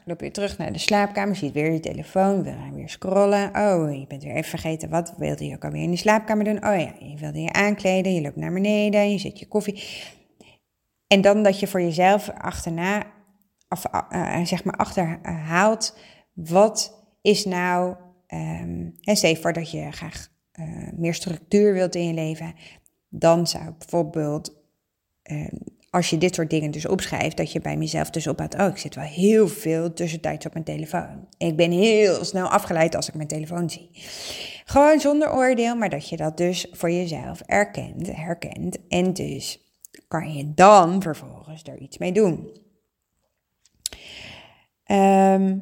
loop 0.04 0.20
weer 0.20 0.32
terug 0.32 0.58
naar 0.58 0.72
de 0.72 0.78
slaapkamer, 0.78 1.36
ziet 1.36 1.52
weer 1.52 1.72
je 1.72 1.80
telefoon, 1.80 2.42
wil 2.42 2.54
weer 2.74 2.88
scrollen. 2.88 3.48
Oh, 3.56 3.92
je 3.98 4.06
bent 4.06 4.22
weer 4.22 4.34
even 4.34 4.50
vergeten, 4.50 4.88
wat 4.88 5.14
wilde 5.16 5.46
je 5.46 5.54
ook 5.54 5.64
alweer 5.64 5.82
in 5.82 5.90
de 5.90 5.96
slaapkamer 5.96 6.44
doen? 6.44 6.66
Oh 6.66 6.80
ja, 6.80 6.94
je 6.98 7.16
wilde 7.16 7.40
je 7.40 7.52
aankleden, 7.52 8.14
je 8.14 8.20
loopt 8.20 8.36
naar 8.36 8.52
beneden, 8.52 9.10
je 9.10 9.18
zet 9.18 9.38
je 9.38 9.46
koffie. 9.46 9.82
En 11.06 11.20
dan 11.20 11.42
dat 11.42 11.60
je 11.60 11.66
voor 11.66 11.80
jezelf 11.82 12.30
achterna, 12.30 13.02
uh, 14.12 14.44
zeg 14.44 14.64
maar 14.64 14.76
achterhaalt, 14.76 15.98
wat 16.34 17.06
is 17.22 17.44
nou 17.44 17.96
Um, 18.34 18.94
en 19.02 19.16
stel 19.16 19.36
voor 19.36 19.52
dat 19.52 19.70
je 19.70 19.92
graag 19.92 20.28
uh, 20.60 20.92
meer 20.96 21.14
structuur 21.14 21.72
wilt 21.72 21.94
in 21.94 22.06
je 22.06 22.14
leven, 22.14 22.54
dan 23.08 23.46
zou 23.46 23.74
bijvoorbeeld 23.78 24.56
uh, 25.24 25.48
als 25.90 26.10
je 26.10 26.18
dit 26.18 26.34
soort 26.34 26.50
dingen 26.50 26.70
dus 26.70 26.86
opschrijft, 26.86 27.36
dat 27.36 27.52
je 27.52 27.60
bij 27.60 27.76
mezelf 27.76 28.10
dus 28.10 28.26
ophoudt, 28.26 28.54
oh, 28.54 28.66
ik 28.66 28.76
zit 28.76 28.94
wel 28.94 29.04
heel 29.04 29.48
veel 29.48 29.92
tussentijds 29.92 30.46
op 30.46 30.52
mijn 30.52 30.64
telefoon. 30.64 31.28
Ik 31.36 31.56
ben 31.56 31.70
heel 31.70 32.24
snel 32.24 32.48
afgeleid 32.48 32.94
als 32.94 33.08
ik 33.08 33.14
mijn 33.14 33.28
telefoon 33.28 33.70
zie. 33.70 33.90
Gewoon 34.64 35.00
zonder 35.00 35.32
oordeel, 35.32 35.76
maar 35.76 35.88
dat 35.88 36.08
je 36.08 36.16
dat 36.16 36.36
dus 36.36 36.66
voor 36.70 36.90
jezelf 36.90 37.40
erkent, 37.40 38.16
herkent. 38.16 38.78
En 38.88 39.12
dus 39.12 39.62
kan 40.08 40.34
je 40.34 40.54
dan 40.54 41.02
vervolgens 41.02 41.62
er 41.62 41.78
iets 41.78 41.98
mee 41.98 42.12
doen. 42.12 42.50
Ehm, 44.84 45.58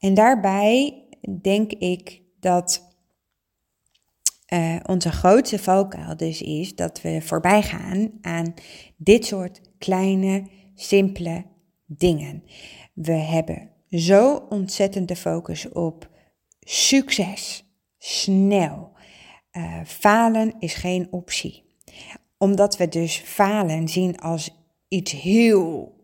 en 0.00 0.14
daarbij 0.14 1.04
denk 1.42 1.72
ik 1.72 2.22
dat 2.40 2.88
uh, 4.52 4.76
onze 4.86 5.10
grootste 5.12 5.58
valkuil 5.58 6.16
dus 6.16 6.42
is 6.42 6.74
dat 6.74 7.00
we 7.00 7.20
voorbij 7.22 7.62
gaan 7.62 8.10
aan 8.20 8.54
dit 8.96 9.26
soort 9.26 9.60
kleine, 9.78 10.46
simpele 10.74 11.44
dingen. 11.86 12.44
We 12.94 13.12
hebben 13.12 13.70
zo 13.90 14.46
ontzettend 14.48 15.08
de 15.08 15.16
focus 15.16 15.68
op 15.68 16.10
succes, 16.60 17.64
snel. 17.98 18.92
Uh, 19.52 19.80
falen 19.84 20.54
is 20.58 20.74
geen 20.74 21.08
optie. 21.10 21.64
Omdat 22.38 22.76
we 22.76 22.88
dus 22.88 23.16
falen 23.16 23.88
zien 23.88 24.18
als 24.18 24.50
iets 24.88 25.12
heel 25.12 25.94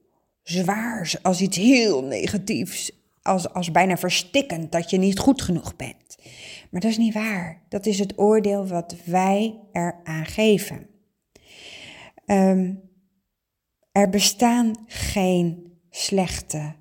zwaars, 0.42 1.22
als 1.22 1.40
iets 1.40 1.56
heel 1.56 2.02
negatiefs, 2.04 2.92
als, 3.26 3.52
als 3.52 3.71
bijna 3.71 3.97
verstikkend 3.97 4.73
dat 4.73 4.90
je 4.90 4.99
niet 4.99 5.18
goed 5.18 5.42
genoeg 5.42 5.76
bent. 5.76 6.18
Maar 6.71 6.80
dat 6.80 6.90
is 6.90 6.99
niet 6.99 7.14
waar. 7.14 7.62
Dat 7.68 7.87
is 7.87 7.99
het 7.99 8.18
oordeel 8.18 8.66
wat 8.66 8.97
wij 9.04 9.61
eraan 9.73 10.26
geven. 10.26 10.87
Ehm, 12.26 12.75
er 13.92 14.09
bestaan 14.09 14.85
geen 14.87 15.78
slechte 15.90 16.75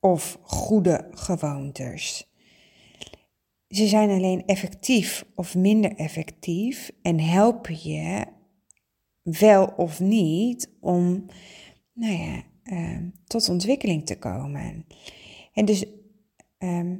of 0.00 0.38
goede 0.42 1.08
gewoontes. 1.10 2.30
Ze 3.68 3.86
zijn 3.86 4.10
alleen 4.10 4.46
effectief 4.46 5.24
of 5.34 5.54
minder 5.54 5.96
effectief 5.96 6.90
en 7.02 7.20
helpen 7.20 7.88
je 7.90 8.26
wel 9.22 9.72
of 9.76 10.00
niet 10.00 10.70
om 10.80 11.26
nou 11.92 12.12
ja, 12.12 12.42
ehm, 12.62 13.08
tot 13.26 13.48
ontwikkeling 13.48 14.06
te 14.06 14.18
komen. 14.18 14.86
En 15.52 15.64
dus 15.64 15.86
ehm, 16.58 16.96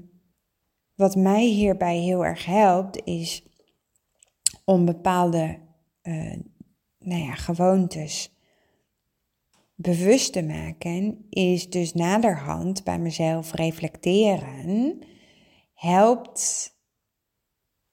wat 0.94 1.16
mij 1.16 1.44
hierbij 1.44 1.98
heel 1.98 2.24
erg 2.24 2.44
helpt, 2.44 3.04
is 3.04 3.42
om 4.64 4.84
bepaalde 4.84 5.58
uh, 6.02 6.34
nou 6.98 7.22
ja, 7.22 7.34
gewoontes 7.34 8.32
bewust 9.74 10.32
te 10.32 10.42
maken, 10.42 11.26
is 11.30 11.70
dus 11.70 11.92
naderhand 11.92 12.84
bij 12.84 12.98
mezelf 12.98 13.52
reflecteren. 13.52 14.98
Helpt 15.74 16.72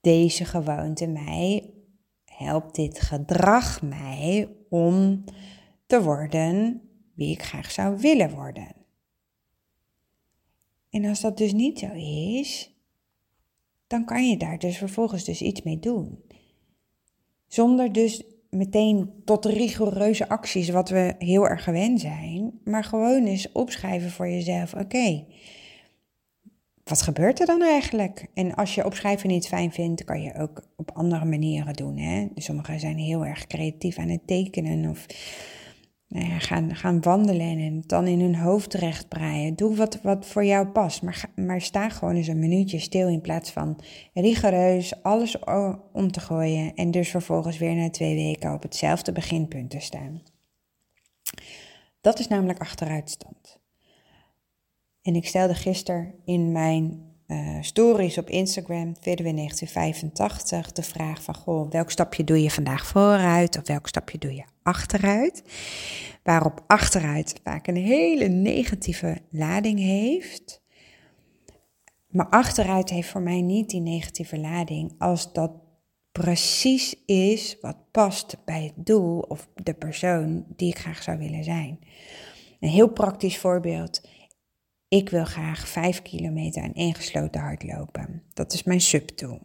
deze 0.02 0.46
gewoonte 0.46 1.08
mij, 1.08 1.74
helpt 2.26 2.76
dit 2.76 3.00
gedrag 3.00 3.82
mij 3.82 4.50
om 4.70 5.24
te 5.86 6.04
worden 6.04 6.82
wie 7.20 7.32
ik 7.32 7.44
graag 7.44 7.72
zou 7.72 7.98
willen 7.98 8.30
worden? 8.30 8.68
En 10.90 11.06
als 11.06 11.22
dat 11.22 11.38
dus 11.38 11.54
niet 11.54 11.80
zo 11.80 11.92
is, 12.40 12.74
dan 13.88 14.06
kan 14.06 14.30
je 14.30 14.38
daar 14.38 14.60
dus 14.60 14.78
vervolgens 14.78 15.24
dus 15.24 15.42
iets 15.42 15.62
mee 15.62 15.80
doen. 15.80 16.24
Zonder 17.48 17.92
dus 17.92 18.24
meteen 18.50 19.12
tot 19.26 19.46
rigoureuze 19.46 20.30
acties, 20.30 20.70
wat 20.70 20.90
we 20.90 21.16
heel 21.18 21.48
erg 21.48 21.64
gewend 21.64 22.00
zijn, 22.00 22.60
maar 22.64 22.84
gewoon 22.84 23.26
eens 23.26 23.52
opschrijven 23.52 24.12
voor 24.12 24.28
jezelf: 24.30 24.74
oké, 24.74 25.26
wat 26.84 27.02
gebeurt 27.02 27.40
er 27.40 27.46
dan 27.46 27.62
eigenlijk? 27.62 28.28
En 28.34 28.56
als 28.56 28.76
je 28.76 28.86
opschrijven 28.86 29.30
niet 29.30 29.48
fijn 29.48 29.72
vindt, 29.72 30.04
kan 30.04 30.22
je 30.22 30.36
ook 30.36 30.64
op 30.76 30.92
andere 30.92 31.26
manieren 31.26 31.74
doen. 31.74 31.98
Hè? 31.98 32.28
Sommigen 32.36 32.80
zijn 32.80 32.98
heel 32.98 33.26
erg 33.26 33.48
creatief 33.48 33.98
aan 33.98 34.10
het 34.10 34.28
tekenen 34.28 34.90
of 34.90 35.06
nou 36.10 36.40
gaan, 36.40 36.76
gaan 36.76 37.02
wandelen 37.02 37.58
en 37.58 37.84
dan 37.86 38.08
in 38.08 38.20
hun 38.20 38.36
hoofd 38.36 38.70
terecht 38.70 39.08
breien. 39.08 39.56
Doe 39.56 39.76
wat, 39.76 40.02
wat 40.02 40.26
voor 40.26 40.46
jou 40.46 40.68
past, 40.68 41.02
maar, 41.02 41.30
maar 41.36 41.62
sta 41.62 41.90
gewoon 41.90 42.16
eens 42.16 42.28
een 42.28 42.40
minuutje 42.40 42.80
stil 42.80 43.08
in 43.08 43.22
plaats 43.22 43.52
van 43.52 43.82
rigoureus 44.14 45.04
alles 45.04 45.40
om 45.94 46.12
te 46.12 46.20
gooien 46.20 46.74
en 46.76 46.92
dus 46.92 47.10
vervolgens 47.10 47.58
weer 47.58 47.76
na 47.76 47.90
twee 47.90 48.16
weken 48.16 48.54
op 48.54 48.62
hetzelfde 48.62 49.12
beginpunt 49.12 49.70
te 49.70 49.80
staan. 49.80 50.22
Dat 52.02 52.20
is 52.20 52.28
namelijk 52.28 52.60
achteruitstand. 52.60 53.60
En 55.02 55.16
ik 55.16 55.28
stelde 55.28 55.56
gisteren 55.56 56.14
in 56.26 56.52
mijn 56.52 57.09
uh, 57.30 57.58
stories 57.62 58.18
op 58.18 58.30
Instagram, 58.30 58.96
Vidwin 59.02 59.36
1985, 59.36 60.72
de 60.72 60.84
vraag 60.84 61.24
van, 61.24 61.36
goh, 61.36 61.72
welk 61.72 61.92
stapje 61.92 62.24
doe 62.24 62.42
je 62.44 62.52
vandaag 62.52 62.86
vooruit 62.86 63.58
of 63.58 63.68
welk 63.68 63.88
stapje 63.88 64.18
doe 64.18 64.36
je 64.36 64.44
achteruit? 64.64 65.44
Waarop 66.24 66.64
achteruit 66.68 67.40
vaak 67.44 67.68
een 67.68 67.76
hele 67.76 68.28
negatieve 68.28 69.18
lading 69.30 69.80
heeft. 69.80 70.62
Maar 72.08 72.30
achteruit 72.30 72.90
heeft 72.90 73.10
voor 73.10 73.22
mij 73.22 73.42
niet 73.42 73.70
die 73.70 73.82
negatieve 73.82 74.40
lading 74.40 74.96
als 74.98 75.34
dat 75.34 75.52
precies 76.12 76.96
is 77.06 77.58
wat 77.62 77.92
past 77.92 78.38
bij 78.46 78.64
het 78.64 78.86
doel 78.86 79.20
of 79.20 79.48
de 79.64 79.74
persoon 79.74 80.46
die 80.56 80.70
ik 80.70 80.78
graag 80.78 81.04
zou 81.04 81.18
willen 81.18 81.44
zijn. 81.44 81.80
Een 82.60 82.70
heel 82.70 82.90
praktisch 82.90 83.38
voorbeeld. 83.38 84.02
Ik 84.90 85.10
wil 85.10 85.26
graag 85.26 85.68
5 85.68 86.02
kilometer 86.02 86.64
aan 86.64 86.74
ingesloten 86.74 87.42
hardlopen. 87.42 88.24
Dat 88.34 88.54
is 88.54 88.64
mijn 88.64 88.82
subdoel. 88.82 89.40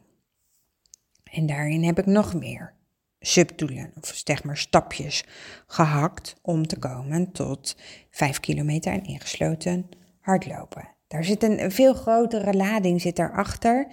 En 1.24 1.46
daarin 1.46 1.84
heb 1.84 1.98
ik 1.98 2.06
nog 2.06 2.34
meer 2.34 2.72
subdoelen, 3.20 3.92
of 4.00 4.12
zeg 4.24 4.44
maar 4.44 4.56
stapjes, 4.56 5.24
gehakt 5.66 6.36
om 6.42 6.66
te 6.66 6.78
komen 6.78 7.32
tot 7.32 7.76
5 8.10 8.40
kilometer 8.40 8.92
aan 8.92 9.04
ingesloten 9.04 9.88
hardlopen. 10.20 10.88
Daar 11.08 11.24
zit 11.24 11.42
een, 11.42 11.70
veel 11.70 11.94
grotere 11.94 12.54
lading 12.54 13.00
zit 13.00 13.16
daarachter. 13.16 13.86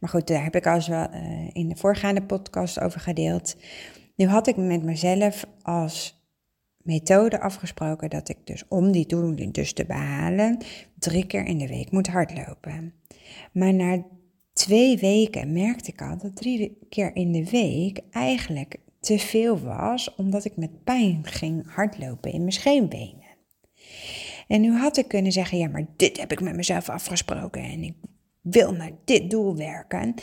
Maar 0.00 0.10
goed, 0.10 0.26
daar 0.26 0.44
heb 0.44 0.56
ik 0.56 0.66
al 0.66 0.80
wel 0.86 1.08
uh, 1.14 1.50
in 1.52 1.68
de 1.68 1.76
voorgaande 1.76 2.22
podcast 2.22 2.80
over 2.80 3.00
gedeeld. 3.00 3.56
Nu 4.16 4.26
had 4.26 4.46
ik 4.46 4.56
met 4.56 4.82
mezelf 4.82 5.44
als 5.62 6.15
methode 6.86 7.40
afgesproken 7.40 8.10
dat 8.10 8.28
ik 8.28 8.36
dus 8.44 8.64
om 8.68 8.92
die 8.92 9.06
doelen 9.06 9.52
dus 9.52 9.72
te 9.72 9.86
behalen 9.86 10.58
drie 10.98 11.26
keer 11.26 11.44
in 11.44 11.58
de 11.58 11.68
week 11.68 11.90
moet 11.90 12.06
hardlopen. 12.06 12.94
Maar 13.52 13.74
na 13.74 14.04
twee 14.52 14.98
weken 14.98 15.52
merkte 15.52 15.90
ik 15.90 16.02
al 16.02 16.18
dat 16.18 16.36
drie 16.36 16.78
keer 16.88 17.16
in 17.16 17.32
de 17.32 17.50
week 17.50 18.00
eigenlijk 18.10 18.76
te 19.00 19.18
veel 19.18 19.58
was, 19.58 20.14
omdat 20.14 20.44
ik 20.44 20.56
met 20.56 20.84
pijn 20.84 21.20
ging 21.22 21.74
hardlopen 21.74 22.32
in 22.32 22.40
mijn 22.40 22.52
scheenbenen. 22.52 23.24
En 24.46 24.60
nu 24.60 24.72
had 24.72 24.96
ik 24.96 25.08
kunnen 25.08 25.32
zeggen, 25.32 25.58
ja, 25.58 25.68
maar 25.68 25.86
dit 25.96 26.18
heb 26.18 26.32
ik 26.32 26.40
met 26.40 26.56
mezelf 26.56 26.88
afgesproken 26.88 27.62
en 27.62 27.82
ik 27.82 27.94
wil 28.40 28.72
naar 28.72 28.92
dit 29.04 29.30
doel 29.30 29.56
werken. 29.56 30.14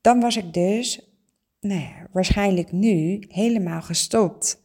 Dan 0.00 0.20
was 0.20 0.36
ik 0.36 0.54
dus, 0.54 1.12
nou 1.60 1.88
waarschijnlijk 2.12 2.72
nu 2.72 3.24
helemaal 3.28 3.82
gestopt 3.82 4.62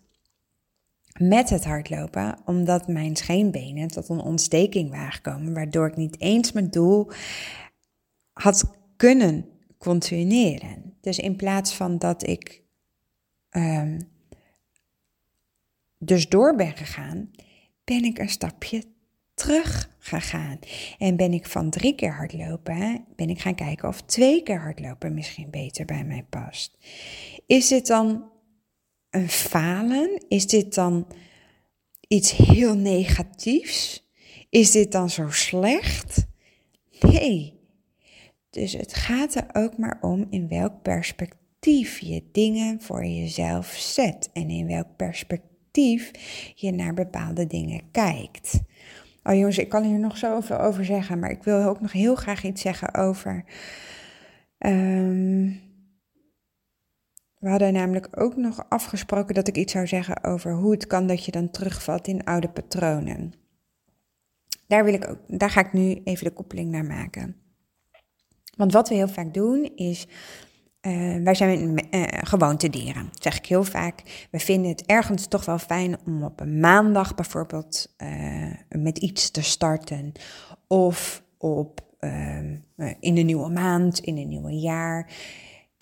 met 1.19 1.49
het 1.49 1.65
hardlopen, 1.65 2.37
omdat 2.45 2.87
mijn 2.87 3.15
scheenbenen 3.15 3.87
tot 3.87 4.09
een 4.09 4.19
ontsteking 4.19 4.89
waren 4.89 5.11
gekomen, 5.11 5.53
waardoor 5.53 5.87
ik 5.87 5.95
niet 5.95 6.19
eens 6.19 6.51
mijn 6.51 6.69
doel 6.69 7.11
had 8.33 8.75
kunnen 8.97 9.45
continueren. 9.77 10.95
Dus 11.01 11.19
in 11.19 11.35
plaats 11.35 11.73
van 11.75 11.97
dat 11.97 12.27
ik 12.27 12.61
um, 13.51 13.97
dus 15.97 16.29
door 16.29 16.55
ben 16.55 16.77
gegaan, 16.77 17.31
ben 17.83 18.03
ik 18.03 18.19
een 18.19 18.29
stapje 18.29 18.83
terug 19.33 19.89
gegaan. 19.99 20.59
En 20.97 21.15
ben 21.15 21.33
ik 21.33 21.47
van 21.47 21.69
drie 21.69 21.95
keer 21.95 22.15
hardlopen, 22.15 23.05
ben 23.15 23.29
ik 23.29 23.41
gaan 23.41 23.55
kijken 23.55 23.87
of 23.87 24.01
twee 24.01 24.43
keer 24.43 24.59
hardlopen 24.59 25.13
misschien 25.13 25.49
beter 25.49 25.85
bij 25.85 26.03
mij 26.03 26.25
past. 26.29 26.77
Is 27.45 27.67
dit 27.67 27.87
dan 27.87 28.31
een 29.13 29.29
falen? 29.29 30.25
Is 30.27 30.47
dit 30.47 30.73
dan 30.73 31.07
iets 32.07 32.31
heel 32.31 32.75
negatiefs? 32.75 34.09
Is 34.49 34.71
dit 34.71 34.91
dan 34.91 35.09
zo 35.09 35.29
slecht? 35.29 36.25
Nee. 36.99 37.53
Dus 38.49 38.73
het 38.73 38.93
gaat 38.93 39.35
er 39.35 39.45
ook 39.53 39.77
maar 39.77 39.97
om 40.01 40.27
in 40.29 40.47
welk 40.47 40.81
perspectief 40.81 41.99
je 41.99 42.23
dingen 42.31 42.81
voor 42.81 43.05
jezelf 43.05 43.67
zet 43.67 44.29
en 44.33 44.49
in 44.49 44.67
welk 44.67 44.95
perspectief 44.95 46.11
je 46.55 46.71
naar 46.71 46.93
bepaalde 46.93 47.47
dingen 47.47 47.81
kijkt. 47.91 48.61
Oh 49.23 49.33
jongens, 49.33 49.57
ik 49.57 49.69
kan 49.69 49.83
hier 49.83 49.99
nog 49.99 50.17
zoveel 50.17 50.59
over 50.59 50.85
zeggen, 50.85 51.19
maar 51.19 51.31
ik 51.31 51.43
wil 51.43 51.63
ook 51.63 51.81
nog 51.81 51.91
heel 51.91 52.15
graag 52.15 52.43
iets 52.43 52.61
zeggen 52.61 52.93
over. 52.93 53.43
Um, 54.57 55.61
we 57.43 57.49
hadden 57.49 57.73
namelijk 57.73 58.07
ook 58.11 58.35
nog 58.35 58.65
afgesproken 58.69 59.35
dat 59.35 59.47
ik 59.47 59.57
iets 59.57 59.71
zou 59.71 59.87
zeggen 59.87 60.23
over 60.23 60.53
hoe 60.53 60.71
het 60.71 60.87
kan 60.87 61.07
dat 61.07 61.25
je 61.25 61.31
dan 61.31 61.49
terugvalt 61.49 62.07
in 62.07 62.23
oude 62.23 62.49
patronen. 62.49 63.33
Daar, 64.67 64.83
wil 64.83 64.93
ik 64.93 65.09
ook, 65.09 65.19
daar 65.27 65.49
ga 65.49 65.59
ik 65.59 65.73
nu 65.73 66.01
even 66.03 66.25
de 66.25 66.33
koppeling 66.33 66.71
naar 66.71 66.85
maken. 66.85 67.35
Want 68.57 68.73
wat 68.73 68.89
we 68.89 68.95
heel 68.95 69.07
vaak 69.07 69.33
doen 69.33 69.71
is 69.75 70.07
uh, 70.81 71.23
wij 71.23 71.35
zijn 71.35 71.79
uh, 71.95 72.03
gewoontedieren, 72.09 73.09
zeg 73.13 73.37
ik 73.37 73.45
heel 73.45 73.63
vaak. 73.63 74.27
We 74.31 74.39
vinden 74.39 74.71
het 74.71 74.85
ergens 74.85 75.27
toch 75.27 75.45
wel 75.45 75.59
fijn 75.59 75.97
om 76.05 76.23
op 76.23 76.39
een 76.39 76.59
maandag 76.59 77.15
bijvoorbeeld 77.15 77.95
uh, 78.03 78.51
met 78.69 78.97
iets 78.97 79.31
te 79.31 79.41
starten. 79.41 80.11
Of 80.67 81.23
op, 81.37 81.81
in 82.99 83.15
de 83.15 83.21
nieuwe 83.21 83.49
maand, 83.49 83.99
in 83.99 84.17
een 84.17 84.27
nieuwe 84.27 84.59
jaar. 84.59 85.11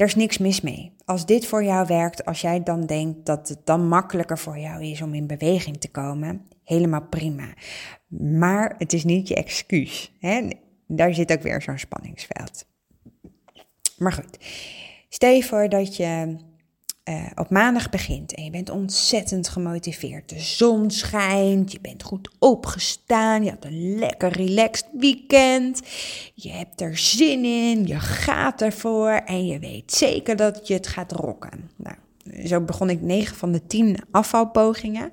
Er 0.02 0.08
is 0.08 0.16
niks 0.16 0.38
mis 0.38 0.62
mee. 0.62 0.96
Als 1.06 1.26
dit 1.26 1.46
voor 1.46 1.64
jou 1.64 1.88
werkt, 1.88 2.26
als 2.26 2.42
jij 2.42 2.64
dan 2.64 2.86
denkt 2.86 3.26
dat 3.26 3.50
het 3.50 3.66
dan 3.66 3.88
makkelijker 3.88 4.38
voor 4.38 4.58
jou 4.58 4.84
is 4.84 5.02
om 5.02 5.14
in 5.14 5.28
beweging 5.28 5.78
te 5.78 5.90
komen, 5.90 6.48
helemaal 6.64 7.08
prima. 7.10 7.54
Maar 8.18 8.76
het 8.78 8.94
is 8.94 9.04
niet 9.04 9.28
je 9.28 9.36
excuus. 9.36 10.14
Hè? 10.20 10.48
Daar 10.88 11.14
zit 11.14 11.32
ook 11.32 11.42
weer 11.42 11.62
zo'n 11.62 11.78
spanningsveld. 11.78 12.66
Maar 13.98 14.12
goed. 14.12 14.38
Stel 15.10 15.34
je 15.34 15.44
voor 15.44 15.70
dat 15.70 15.96
je 15.96 16.38
uh, 17.12 17.26
op 17.36 17.50
maandag 17.50 17.90
begint 17.90 18.34
en 18.36 18.44
je 18.44 18.50
bent 18.50 18.70
ontzettend 18.70 19.50
gemotiveerd. 19.50 20.30
De 20.30 20.40
zon 20.40 20.92
schijnt, 20.92 21.72
je 21.72 21.80
bent 21.82 22.04
goed 22.04 22.30
opgestaan, 22.40 23.44
je 23.44 23.50
had 23.50 23.66
een 23.66 23.96
lekker 24.00 24.32
relaxed 24.32 24.88
weekend. 24.94 25.82
Je 26.34 26.52
hebt 26.52 26.82
er 26.82 26.98
zin 26.98 27.46
in, 27.46 27.88
je 27.88 28.00
gaat 28.00 28.62
ervoor 28.62 29.12
en 29.12 29.46
je 29.46 29.60
weet 29.60 29.94
zeker 29.94 30.36
dat 30.36 30.68
je 30.68 30.74
het 30.74 30.88
gaat 30.88 31.12
rocken. 31.12 31.70
Nou, 31.76 31.96
zo 32.48 32.62
begon 32.62 32.90
ik 32.90 33.02
9 33.02 33.36
van 33.36 33.52
de 33.52 33.68
10 33.68 33.98
afvalpogingen. 34.12 35.12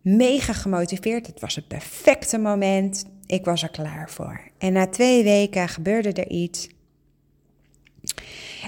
Mega 0.00 0.52
gemotiveerd, 0.52 1.26
het 1.26 1.40
was 1.40 1.54
het 1.54 1.68
perfecte 1.68 2.38
moment. 2.38 3.04
Ik 3.26 3.44
was 3.44 3.62
er 3.62 3.70
klaar 3.70 4.10
voor. 4.10 4.40
En 4.58 4.72
na 4.72 4.86
twee 4.86 5.22
weken 5.22 5.68
gebeurde 5.68 6.12
er 6.12 6.28
iets. 6.28 6.68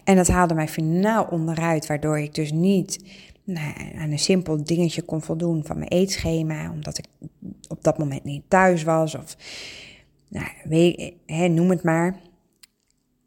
En 0.05 0.16
dat 0.16 0.28
haalde 0.28 0.55
mij 0.55 0.68
finaal 0.68 1.24
onderuit, 1.24 1.87
waardoor 1.87 2.18
ik 2.18 2.35
dus 2.35 2.52
niet 2.52 3.05
nou, 3.44 3.74
aan 3.98 4.11
een 4.11 4.18
simpel 4.18 4.64
dingetje 4.64 5.02
kon 5.02 5.22
voldoen 5.22 5.64
van 5.64 5.78
mijn 5.78 5.90
eetschema, 5.90 6.70
omdat 6.70 6.98
ik 6.98 7.05
op 7.68 7.83
dat 7.83 7.98
moment 7.98 8.24
niet 8.24 8.42
thuis 8.48 8.83
was 8.83 9.14
of 9.14 9.37
nou, 10.28 10.46
weet, 10.64 11.14
noem 11.26 11.70
het 11.70 11.83
maar. 11.83 12.20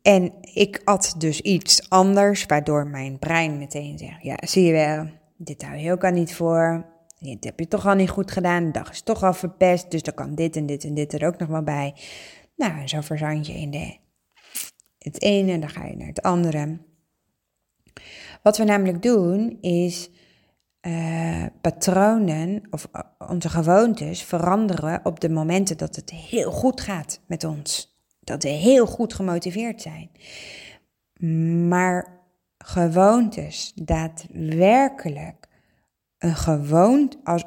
En 0.01 0.33
ik 0.41 0.81
at 0.83 1.15
dus 1.17 1.41
iets 1.41 1.89
anders, 1.89 2.45
waardoor 2.45 2.87
mijn 2.87 3.19
brein 3.19 3.57
meteen 3.57 3.97
zegt: 3.97 4.23
Ja, 4.23 4.37
zie 4.39 4.63
je 4.63 4.71
wel, 4.71 5.07
dit 5.37 5.63
hou 5.63 5.77
je 5.77 5.91
ook 5.91 6.03
al 6.03 6.11
niet 6.11 6.35
voor. 6.35 6.85
Dit 7.19 7.43
heb 7.43 7.59
je 7.59 7.67
toch 7.67 7.87
al 7.87 7.95
niet 7.95 8.09
goed 8.09 8.31
gedaan. 8.31 8.65
De 8.65 8.71
dag 8.71 8.91
is 8.91 9.01
toch 9.01 9.23
al 9.23 9.33
verpest. 9.33 9.91
Dus 9.91 10.01
dan 10.01 10.13
kan 10.13 10.35
dit 10.35 10.55
en 10.55 10.65
dit 10.65 10.83
en 10.83 10.93
dit 10.93 11.13
er 11.13 11.27
ook 11.27 11.37
nog 11.37 11.49
wel 11.49 11.63
bij. 11.63 11.93
Nou, 12.55 12.87
zo 12.87 13.01
verzand 13.01 13.47
je 13.47 13.53
in 13.53 13.71
de 13.71 13.97
het 15.05 15.21
ene, 15.21 15.59
dan 15.59 15.69
ga 15.69 15.85
je 15.85 15.95
naar 15.95 16.07
het 16.07 16.21
andere. 16.21 16.77
Wat 18.41 18.57
we 18.57 18.63
namelijk 18.63 19.01
doen 19.01 19.57
is 19.61 20.09
uh, 20.87 21.45
patronen 21.61 22.61
of 22.69 22.87
eh, 22.91 23.01
onze 23.29 23.49
gewoontes 23.49 24.23
veranderen 24.23 24.99
op 25.03 25.19
de 25.19 25.29
momenten 25.29 25.77
dat 25.77 25.95
het 25.95 26.09
heel 26.09 26.51
goed 26.51 26.81
gaat 26.81 27.19
met 27.27 27.43
ons. 27.43 27.97
Dat 28.19 28.43
we 28.43 28.49
heel 28.49 28.85
goed 28.85 29.13
gemotiveerd 29.13 29.81
zijn. 29.81 30.09
Maar 31.67 32.21
gewoontes, 32.57 33.71
daadwerkelijk 33.75 35.47
een 36.17 36.35
gewoonte, 36.35 37.17
als, 37.23 37.43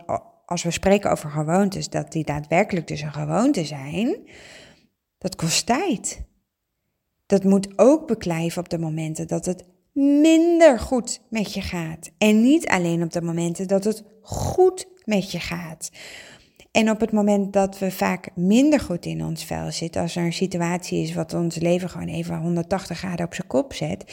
als 0.46 0.62
we 0.62 0.70
spreken 0.70 1.10
over 1.10 1.30
gewoontes, 1.30 1.88
dat 1.88 2.12
die 2.12 2.24
daadwerkelijk 2.24 2.86
dus 2.86 3.00
een 3.00 3.12
gewoonte 3.12 3.64
zijn, 3.64 4.16
dat 5.18 5.36
kost 5.36 5.66
tijd 5.66 6.27
dat 7.28 7.44
moet 7.44 7.68
ook 7.76 8.06
beklijven 8.06 8.62
op 8.62 8.68
de 8.68 8.78
momenten 8.78 9.26
dat 9.26 9.46
het 9.46 9.64
minder 9.92 10.78
goed 10.78 11.20
met 11.30 11.54
je 11.54 11.60
gaat. 11.60 12.10
En 12.18 12.42
niet 12.42 12.66
alleen 12.66 13.02
op 13.02 13.12
de 13.12 13.22
momenten 13.22 13.68
dat 13.68 13.84
het 13.84 14.04
goed 14.20 14.86
met 15.04 15.32
je 15.32 15.40
gaat. 15.40 15.90
En 16.70 16.90
op 16.90 17.00
het 17.00 17.12
moment 17.12 17.52
dat 17.52 17.78
we 17.78 17.90
vaak 17.90 18.28
minder 18.34 18.80
goed 18.80 19.06
in 19.06 19.24
ons 19.24 19.44
vel 19.44 19.72
zitten, 19.72 20.02
als 20.02 20.16
er 20.16 20.24
een 20.24 20.32
situatie 20.32 21.02
is 21.02 21.14
wat 21.14 21.34
ons 21.34 21.56
leven 21.56 21.90
gewoon 21.90 22.08
even 22.08 22.38
180 22.38 22.98
graden 22.98 23.26
op 23.26 23.34
zijn 23.34 23.46
kop 23.46 23.72
zet, 23.72 24.04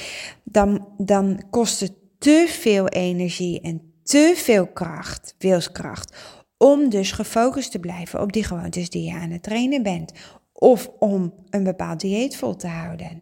dan, 0.43 0.87
dan 0.97 1.43
kost 1.49 1.79
het 1.79 1.93
te 2.17 2.45
veel 2.47 2.87
energie 2.87 3.61
en 3.61 3.81
te 4.03 4.33
veel 4.35 4.67
kracht, 4.67 5.35
wilskracht, 5.37 6.15
om 6.57 6.89
dus 6.89 7.11
gefocust 7.11 7.71
te 7.71 7.79
blijven 7.79 8.21
op 8.21 8.33
die 8.33 8.43
gewoontes 8.43 8.89
die 8.89 9.03
je 9.03 9.13
aan 9.13 9.31
het 9.31 9.43
trainen 9.43 9.83
bent 9.83 10.11
of 10.57 10.91
om 10.99 11.33
een 11.49 11.63
bepaald 11.63 11.99
dieet 11.99 12.35
vol 12.35 12.55
te 12.55 12.67
houden. 12.67 13.21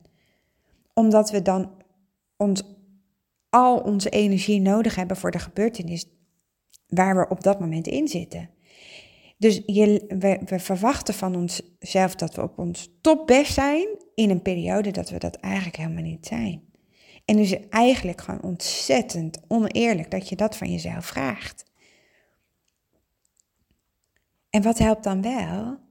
Omdat 0.94 1.32
we 1.32 1.42
dan 1.42 1.72
ons, 2.38 2.64
al 3.50 3.80
onze 3.80 4.10
energie 4.10 4.62
nodig 4.62 4.96
hebben 4.96 5.18
voor 5.18 5.32
de 5.32 5.40
gebeurtenis 5.40 6.06
waar 6.88 7.16
we 7.16 7.30
op 7.30 7.44
dat 7.44 7.60
moment 7.60 7.88
in 7.88 8.08
zitten. 8.08 8.50
Dus 9.38 9.62
je, 9.66 10.06
we, 10.20 10.40
we 10.46 10.60
verwachten 10.60 11.14
van 11.14 11.36
onszelf 11.36 12.16
dat 12.16 12.36
we 12.36 12.42
op 12.42 12.58
ons 12.58 12.90
topbest 13.02 13.54
zijn 13.54 13.88
in 14.16 14.30
een 14.30 14.42
periode 14.42 14.92
dat 14.92 15.10
we 15.10 15.20
dat 15.20 15.36
eigenlijk 15.36 15.76
helemaal 15.76 16.04
niet 16.04 16.26
zijn. 16.26 16.64
En 17.26 17.36
dus 17.36 17.70
eigenlijk 17.70 18.22
gewoon 18.22 18.42
ontzettend 18.42 19.40
oneerlijk 19.48 20.12
dat 20.12 20.30
je 20.30 20.36
dat 20.36 20.58
van 20.58 20.72
jezelf 20.72 21.06
vraagt. 21.06 21.66
En 24.50 24.62
wat 24.62 24.78
helpt 24.78 25.04
dan 25.04 25.22
wel? 25.22 25.83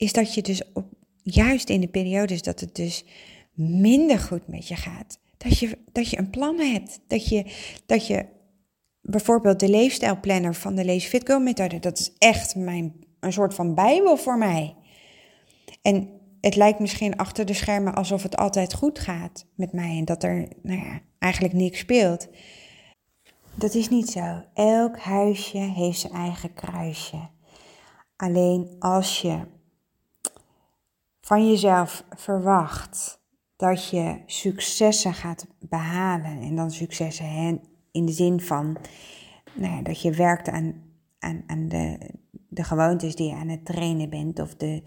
Is 0.00 0.12
dat 0.12 0.34
je 0.34 0.42
dus 0.42 0.62
op, 0.72 0.86
juist 1.22 1.68
in 1.68 1.80
de 1.80 1.88
periodes 1.88 2.42
dat 2.42 2.60
het 2.60 2.74
dus 2.74 3.04
minder 3.54 4.18
goed 4.18 4.48
met 4.48 4.68
je 4.68 4.76
gaat, 4.76 5.18
dat 5.36 5.58
je, 5.58 5.78
dat 5.92 6.10
je 6.10 6.18
een 6.18 6.30
plan 6.30 6.58
hebt. 6.58 7.00
Dat 7.06 7.28
je, 7.28 7.44
dat 7.86 8.06
je 8.06 8.26
bijvoorbeeld 9.00 9.60
de 9.60 9.68
leefstijlplanner 9.68 10.54
van 10.54 10.74
de 10.74 10.84
Lazy 10.84 11.06
Fit 11.08 11.26
Girl 11.26 11.40
methode, 11.40 11.78
dat 11.78 11.98
is 11.98 12.12
echt 12.18 12.54
mijn, 12.54 13.04
een 13.20 13.32
soort 13.32 13.54
van 13.54 13.74
bijbel 13.74 14.16
voor 14.16 14.38
mij. 14.38 14.74
En 15.82 16.08
het 16.40 16.56
lijkt 16.56 16.78
misschien 16.78 17.16
achter 17.16 17.46
de 17.46 17.54
schermen 17.54 17.94
alsof 17.94 18.22
het 18.22 18.36
altijd 18.36 18.74
goed 18.74 18.98
gaat 18.98 19.46
met 19.54 19.72
mij 19.72 19.98
en 19.98 20.04
dat 20.04 20.22
er 20.22 20.48
nou 20.62 20.80
ja, 20.80 21.00
eigenlijk 21.18 21.54
niks 21.54 21.78
speelt. 21.78 22.28
Dat 23.54 23.74
is 23.74 23.88
niet 23.88 24.10
zo. 24.10 24.42
Elk 24.54 24.98
huisje 24.98 25.58
heeft 25.58 25.98
zijn 25.98 26.12
eigen 26.12 26.54
kruisje. 26.54 27.28
Alleen 28.16 28.76
als 28.78 29.20
je 29.20 29.58
van 31.30 31.48
jezelf 31.48 32.04
verwacht 32.16 33.20
dat 33.56 33.88
je 33.88 34.22
successen 34.26 35.14
gaat 35.14 35.46
behalen. 35.58 36.40
En 36.40 36.56
dan 36.56 36.70
successen 36.70 37.60
in 37.90 38.06
de 38.06 38.12
zin 38.12 38.40
van 38.40 38.76
nou 39.54 39.82
dat 39.82 40.02
je 40.02 40.12
werkt 40.12 40.48
aan, 40.48 40.74
aan, 41.18 41.42
aan 41.46 41.68
de, 41.68 41.98
de 42.48 42.64
gewoontes 42.64 43.14
die 43.14 43.28
je 43.28 43.34
aan 43.34 43.48
het 43.48 43.64
trainen 43.64 44.10
bent. 44.10 44.40
Of 44.40 44.54
de 44.54 44.82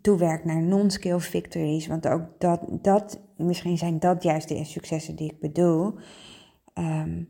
toewerkt 0.00 0.44
naar 0.44 0.62
non-skill 0.62 1.20
victories. 1.20 1.86
Want 1.86 2.08
ook 2.08 2.22
dat, 2.38 2.60
dat, 2.82 3.20
misschien 3.36 3.78
zijn 3.78 3.98
dat 3.98 4.22
juist 4.22 4.48
de 4.48 4.64
successen 4.64 5.16
die 5.16 5.32
ik 5.32 5.40
bedoel. 5.40 5.94
Ehm, 6.72 7.22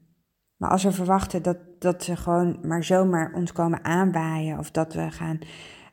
maar 0.57 0.71
als 0.71 0.83
we 0.83 0.93
verwachten 0.93 1.43
dat, 1.43 1.59
dat 1.79 2.05
ze 2.05 2.17
gewoon 2.17 2.59
maar 2.63 2.85
zomaar 2.85 3.33
ons 3.35 3.53
komen 3.53 3.85
aanwaaien. 3.85 4.59
Of 4.59 4.71
dat 4.71 4.95
we 4.95 5.11
gaan 5.11 5.39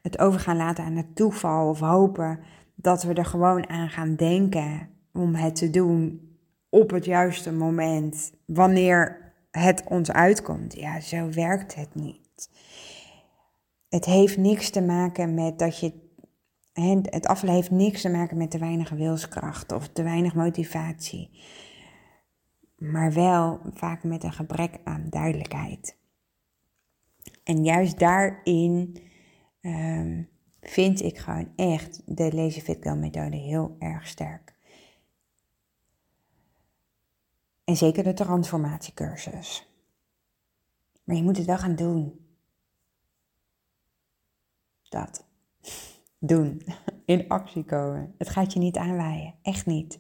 het 0.06 0.20
over 0.20 0.40
gaan 0.40 0.58
laten 0.58 0.84
aan 0.84 0.96
het 0.96 1.16
toeval 1.16 1.70
of 1.70 1.80
hopen 1.80 2.40
dat 2.76 3.04
we 3.04 3.14
er 3.14 3.26
gewoon 3.26 3.70
aan 3.70 3.90
gaan 3.90 4.16
denken 4.16 4.90
om 5.14 5.36
het 5.36 5.56
te 5.56 5.70
doen 5.70 6.30
op 6.70 6.90
het 6.90 7.06
juiste 7.06 7.52
moment, 7.52 8.34
wanneer 8.46 9.34
het 9.52 9.84
ons 9.90 10.12
uitkomt. 10.12 10.76
Ja, 10.76 11.00
zo 11.00 11.30
werkt 11.30 11.76
het 11.76 11.96
niet. 11.96 12.50
Het 13.90 14.06
heeft 14.06 14.38
niks 14.38 14.70
te 14.70 14.82
maken 14.82 15.34
met 15.34 15.60
dat 15.60 15.80
je. 15.80 16.04
Het 17.02 17.28
afvallen 17.28 17.56
heeft 17.56 17.72
niks 17.72 18.02
te 18.02 18.10
maken 18.10 18.38
met 18.38 18.52
te 18.52 18.58
weinig 18.58 18.90
wilskracht 18.90 19.72
of 19.72 19.88
te 19.88 20.04
weinig 20.04 20.36
motivatie. 20.36 21.30
Maar 22.78 23.14
wel 23.14 23.60
vaak 23.74 24.04
met 24.04 24.24
een 24.24 24.34
gebrek 24.34 24.80
aan 24.84 25.08
duidelijkheid. 25.10 25.98
En 27.44 27.64
juist 27.64 28.00
daarin 28.00 28.98
Ehm, 29.66 30.24
vind 30.62 31.02
ik 31.02 31.18
gewoon 31.18 31.52
echt 31.56 32.02
de 32.18 32.36
Lazy 32.36 32.62
Fit 32.62 32.78
Girl 32.82 32.96
methode 32.96 33.36
heel 33.36 33.76
erg 33.80 34.08
sterk. 34.08 34.54
En 37.64 37.76
zeker 37.76 38.04
de 38.04 38.14
transformatiecursus. 38.14 39.70
Maar 41.04 41.16
je 41.16 41.24
moet 41.24 41.38
het 41.38 41.46
wel 41.46 41.58
gaan 41.58 41.76
doen. 41.76 42.26
Dat. 44.90 45.26
Doen. 46.20 46.62
In 47.06 47.28
actie 47.28 47.64
komen. 47.64 48.16
Het 48.18 48.30
gaat 48.30 48.54
je 48.54 48.60
niet 48.60 48.78
aanwaaien. 48.78 49.34
Echt 49.42 49.66
niet. 49.66 50.00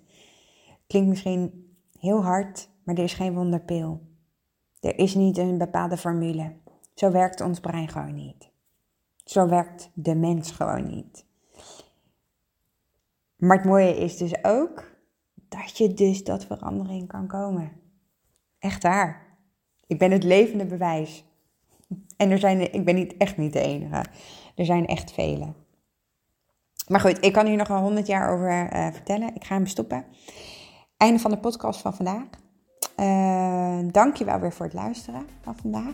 Klinkt 0.88 1.10
misschien 1.10 1.76
heel 2.00 2.24
hard, 2.24 2.70
maar 2.84 2.96
er 2.96 3.04
is 3.04 3.14
geen 3.14 3.34
wonderpil. 3.34 4.02
Er 4.80 4.98
is 4.98 5.16
niet 5.16 5.38
een 5.38 5.58
bepaalde 5.58 5.98
formule. 5.98 6.56
Zo 6.94 7.12
werkt 7.12 7.42
ons 7.42 7.60
brein 7.60 7.90
gewoon 7.90 8.16
niet. 8.16 8.54
Zo 9.26 9.48
werkt 9.48 9.90
de 9.94 10.16
mens 10.16 10.52
gewoon 10.52 10.88
niet. 10.88 11.26
Maar 13.36 13.58
het 13.58 13.66
mooie 13.66 13.98
is 13.98 14.18
dus 14.18 14.44
ook 14.44 14.84
dat 15.50 15.78
je 15.78 15.94
dus 15.94 16.24
dat 16.24 16.46
verandering 16.46 17.08
kan 17.08 17.28
komen. 17.28 17.72
Echt 18.60 18.84
waar. 18.84 19.38
Ik 19.88 20.00
ben 20.00 20.12
het 20.12 20.24
levende 20.24 20.66
bewijs. 20.66 21.26
En 22.18 22.32
er 22.32 22.40
zijn, 22.40 22.74
ik 22.74 22.86
ben 22.86 22.96
niet, 22.96 23.18
echt 23.18 23.38
niet 23.38 23.54
de 23.54 23.60
enige. 23.60 24.06
Er 24.56 24.66
zijn 24.66 24.86
echt 24.86 25.12
vele. 25.12 25.54
Maar 26.88 27.00
goed, 27.00 27.26
ik 27.26 27.34
kan 27.34 27.46
hier 27.46 27.58
nog 27.58 27.70
een 27.70 27.78
honderd 27.78 28.08
jaar 28.08 28.30
over 28.34 28.74
uh, 28.74 28.92
vertellen. 28.92 29.36
Ik 29.36 29.44
ga 29.44 29.56
hem 29.56 29.66
stoppen. 29.66 30.06
Einde 30.98 31.20
van 31.20 31.32
de 31.32 31.38
podcast 31.38 31.82
van 31.82 31.94
vandaag. 31.94 32.24
Uh, 32.98 33.92
Dank 33.92 34.16
je 34.16 34.26
wel 34.26 34.40
weer 34.40 34.54
voor 34.54 34.66
het 34.66 34.74
luisteren 34.74 35.28
van 35.42 35.56
vandaag. 35.56 35.94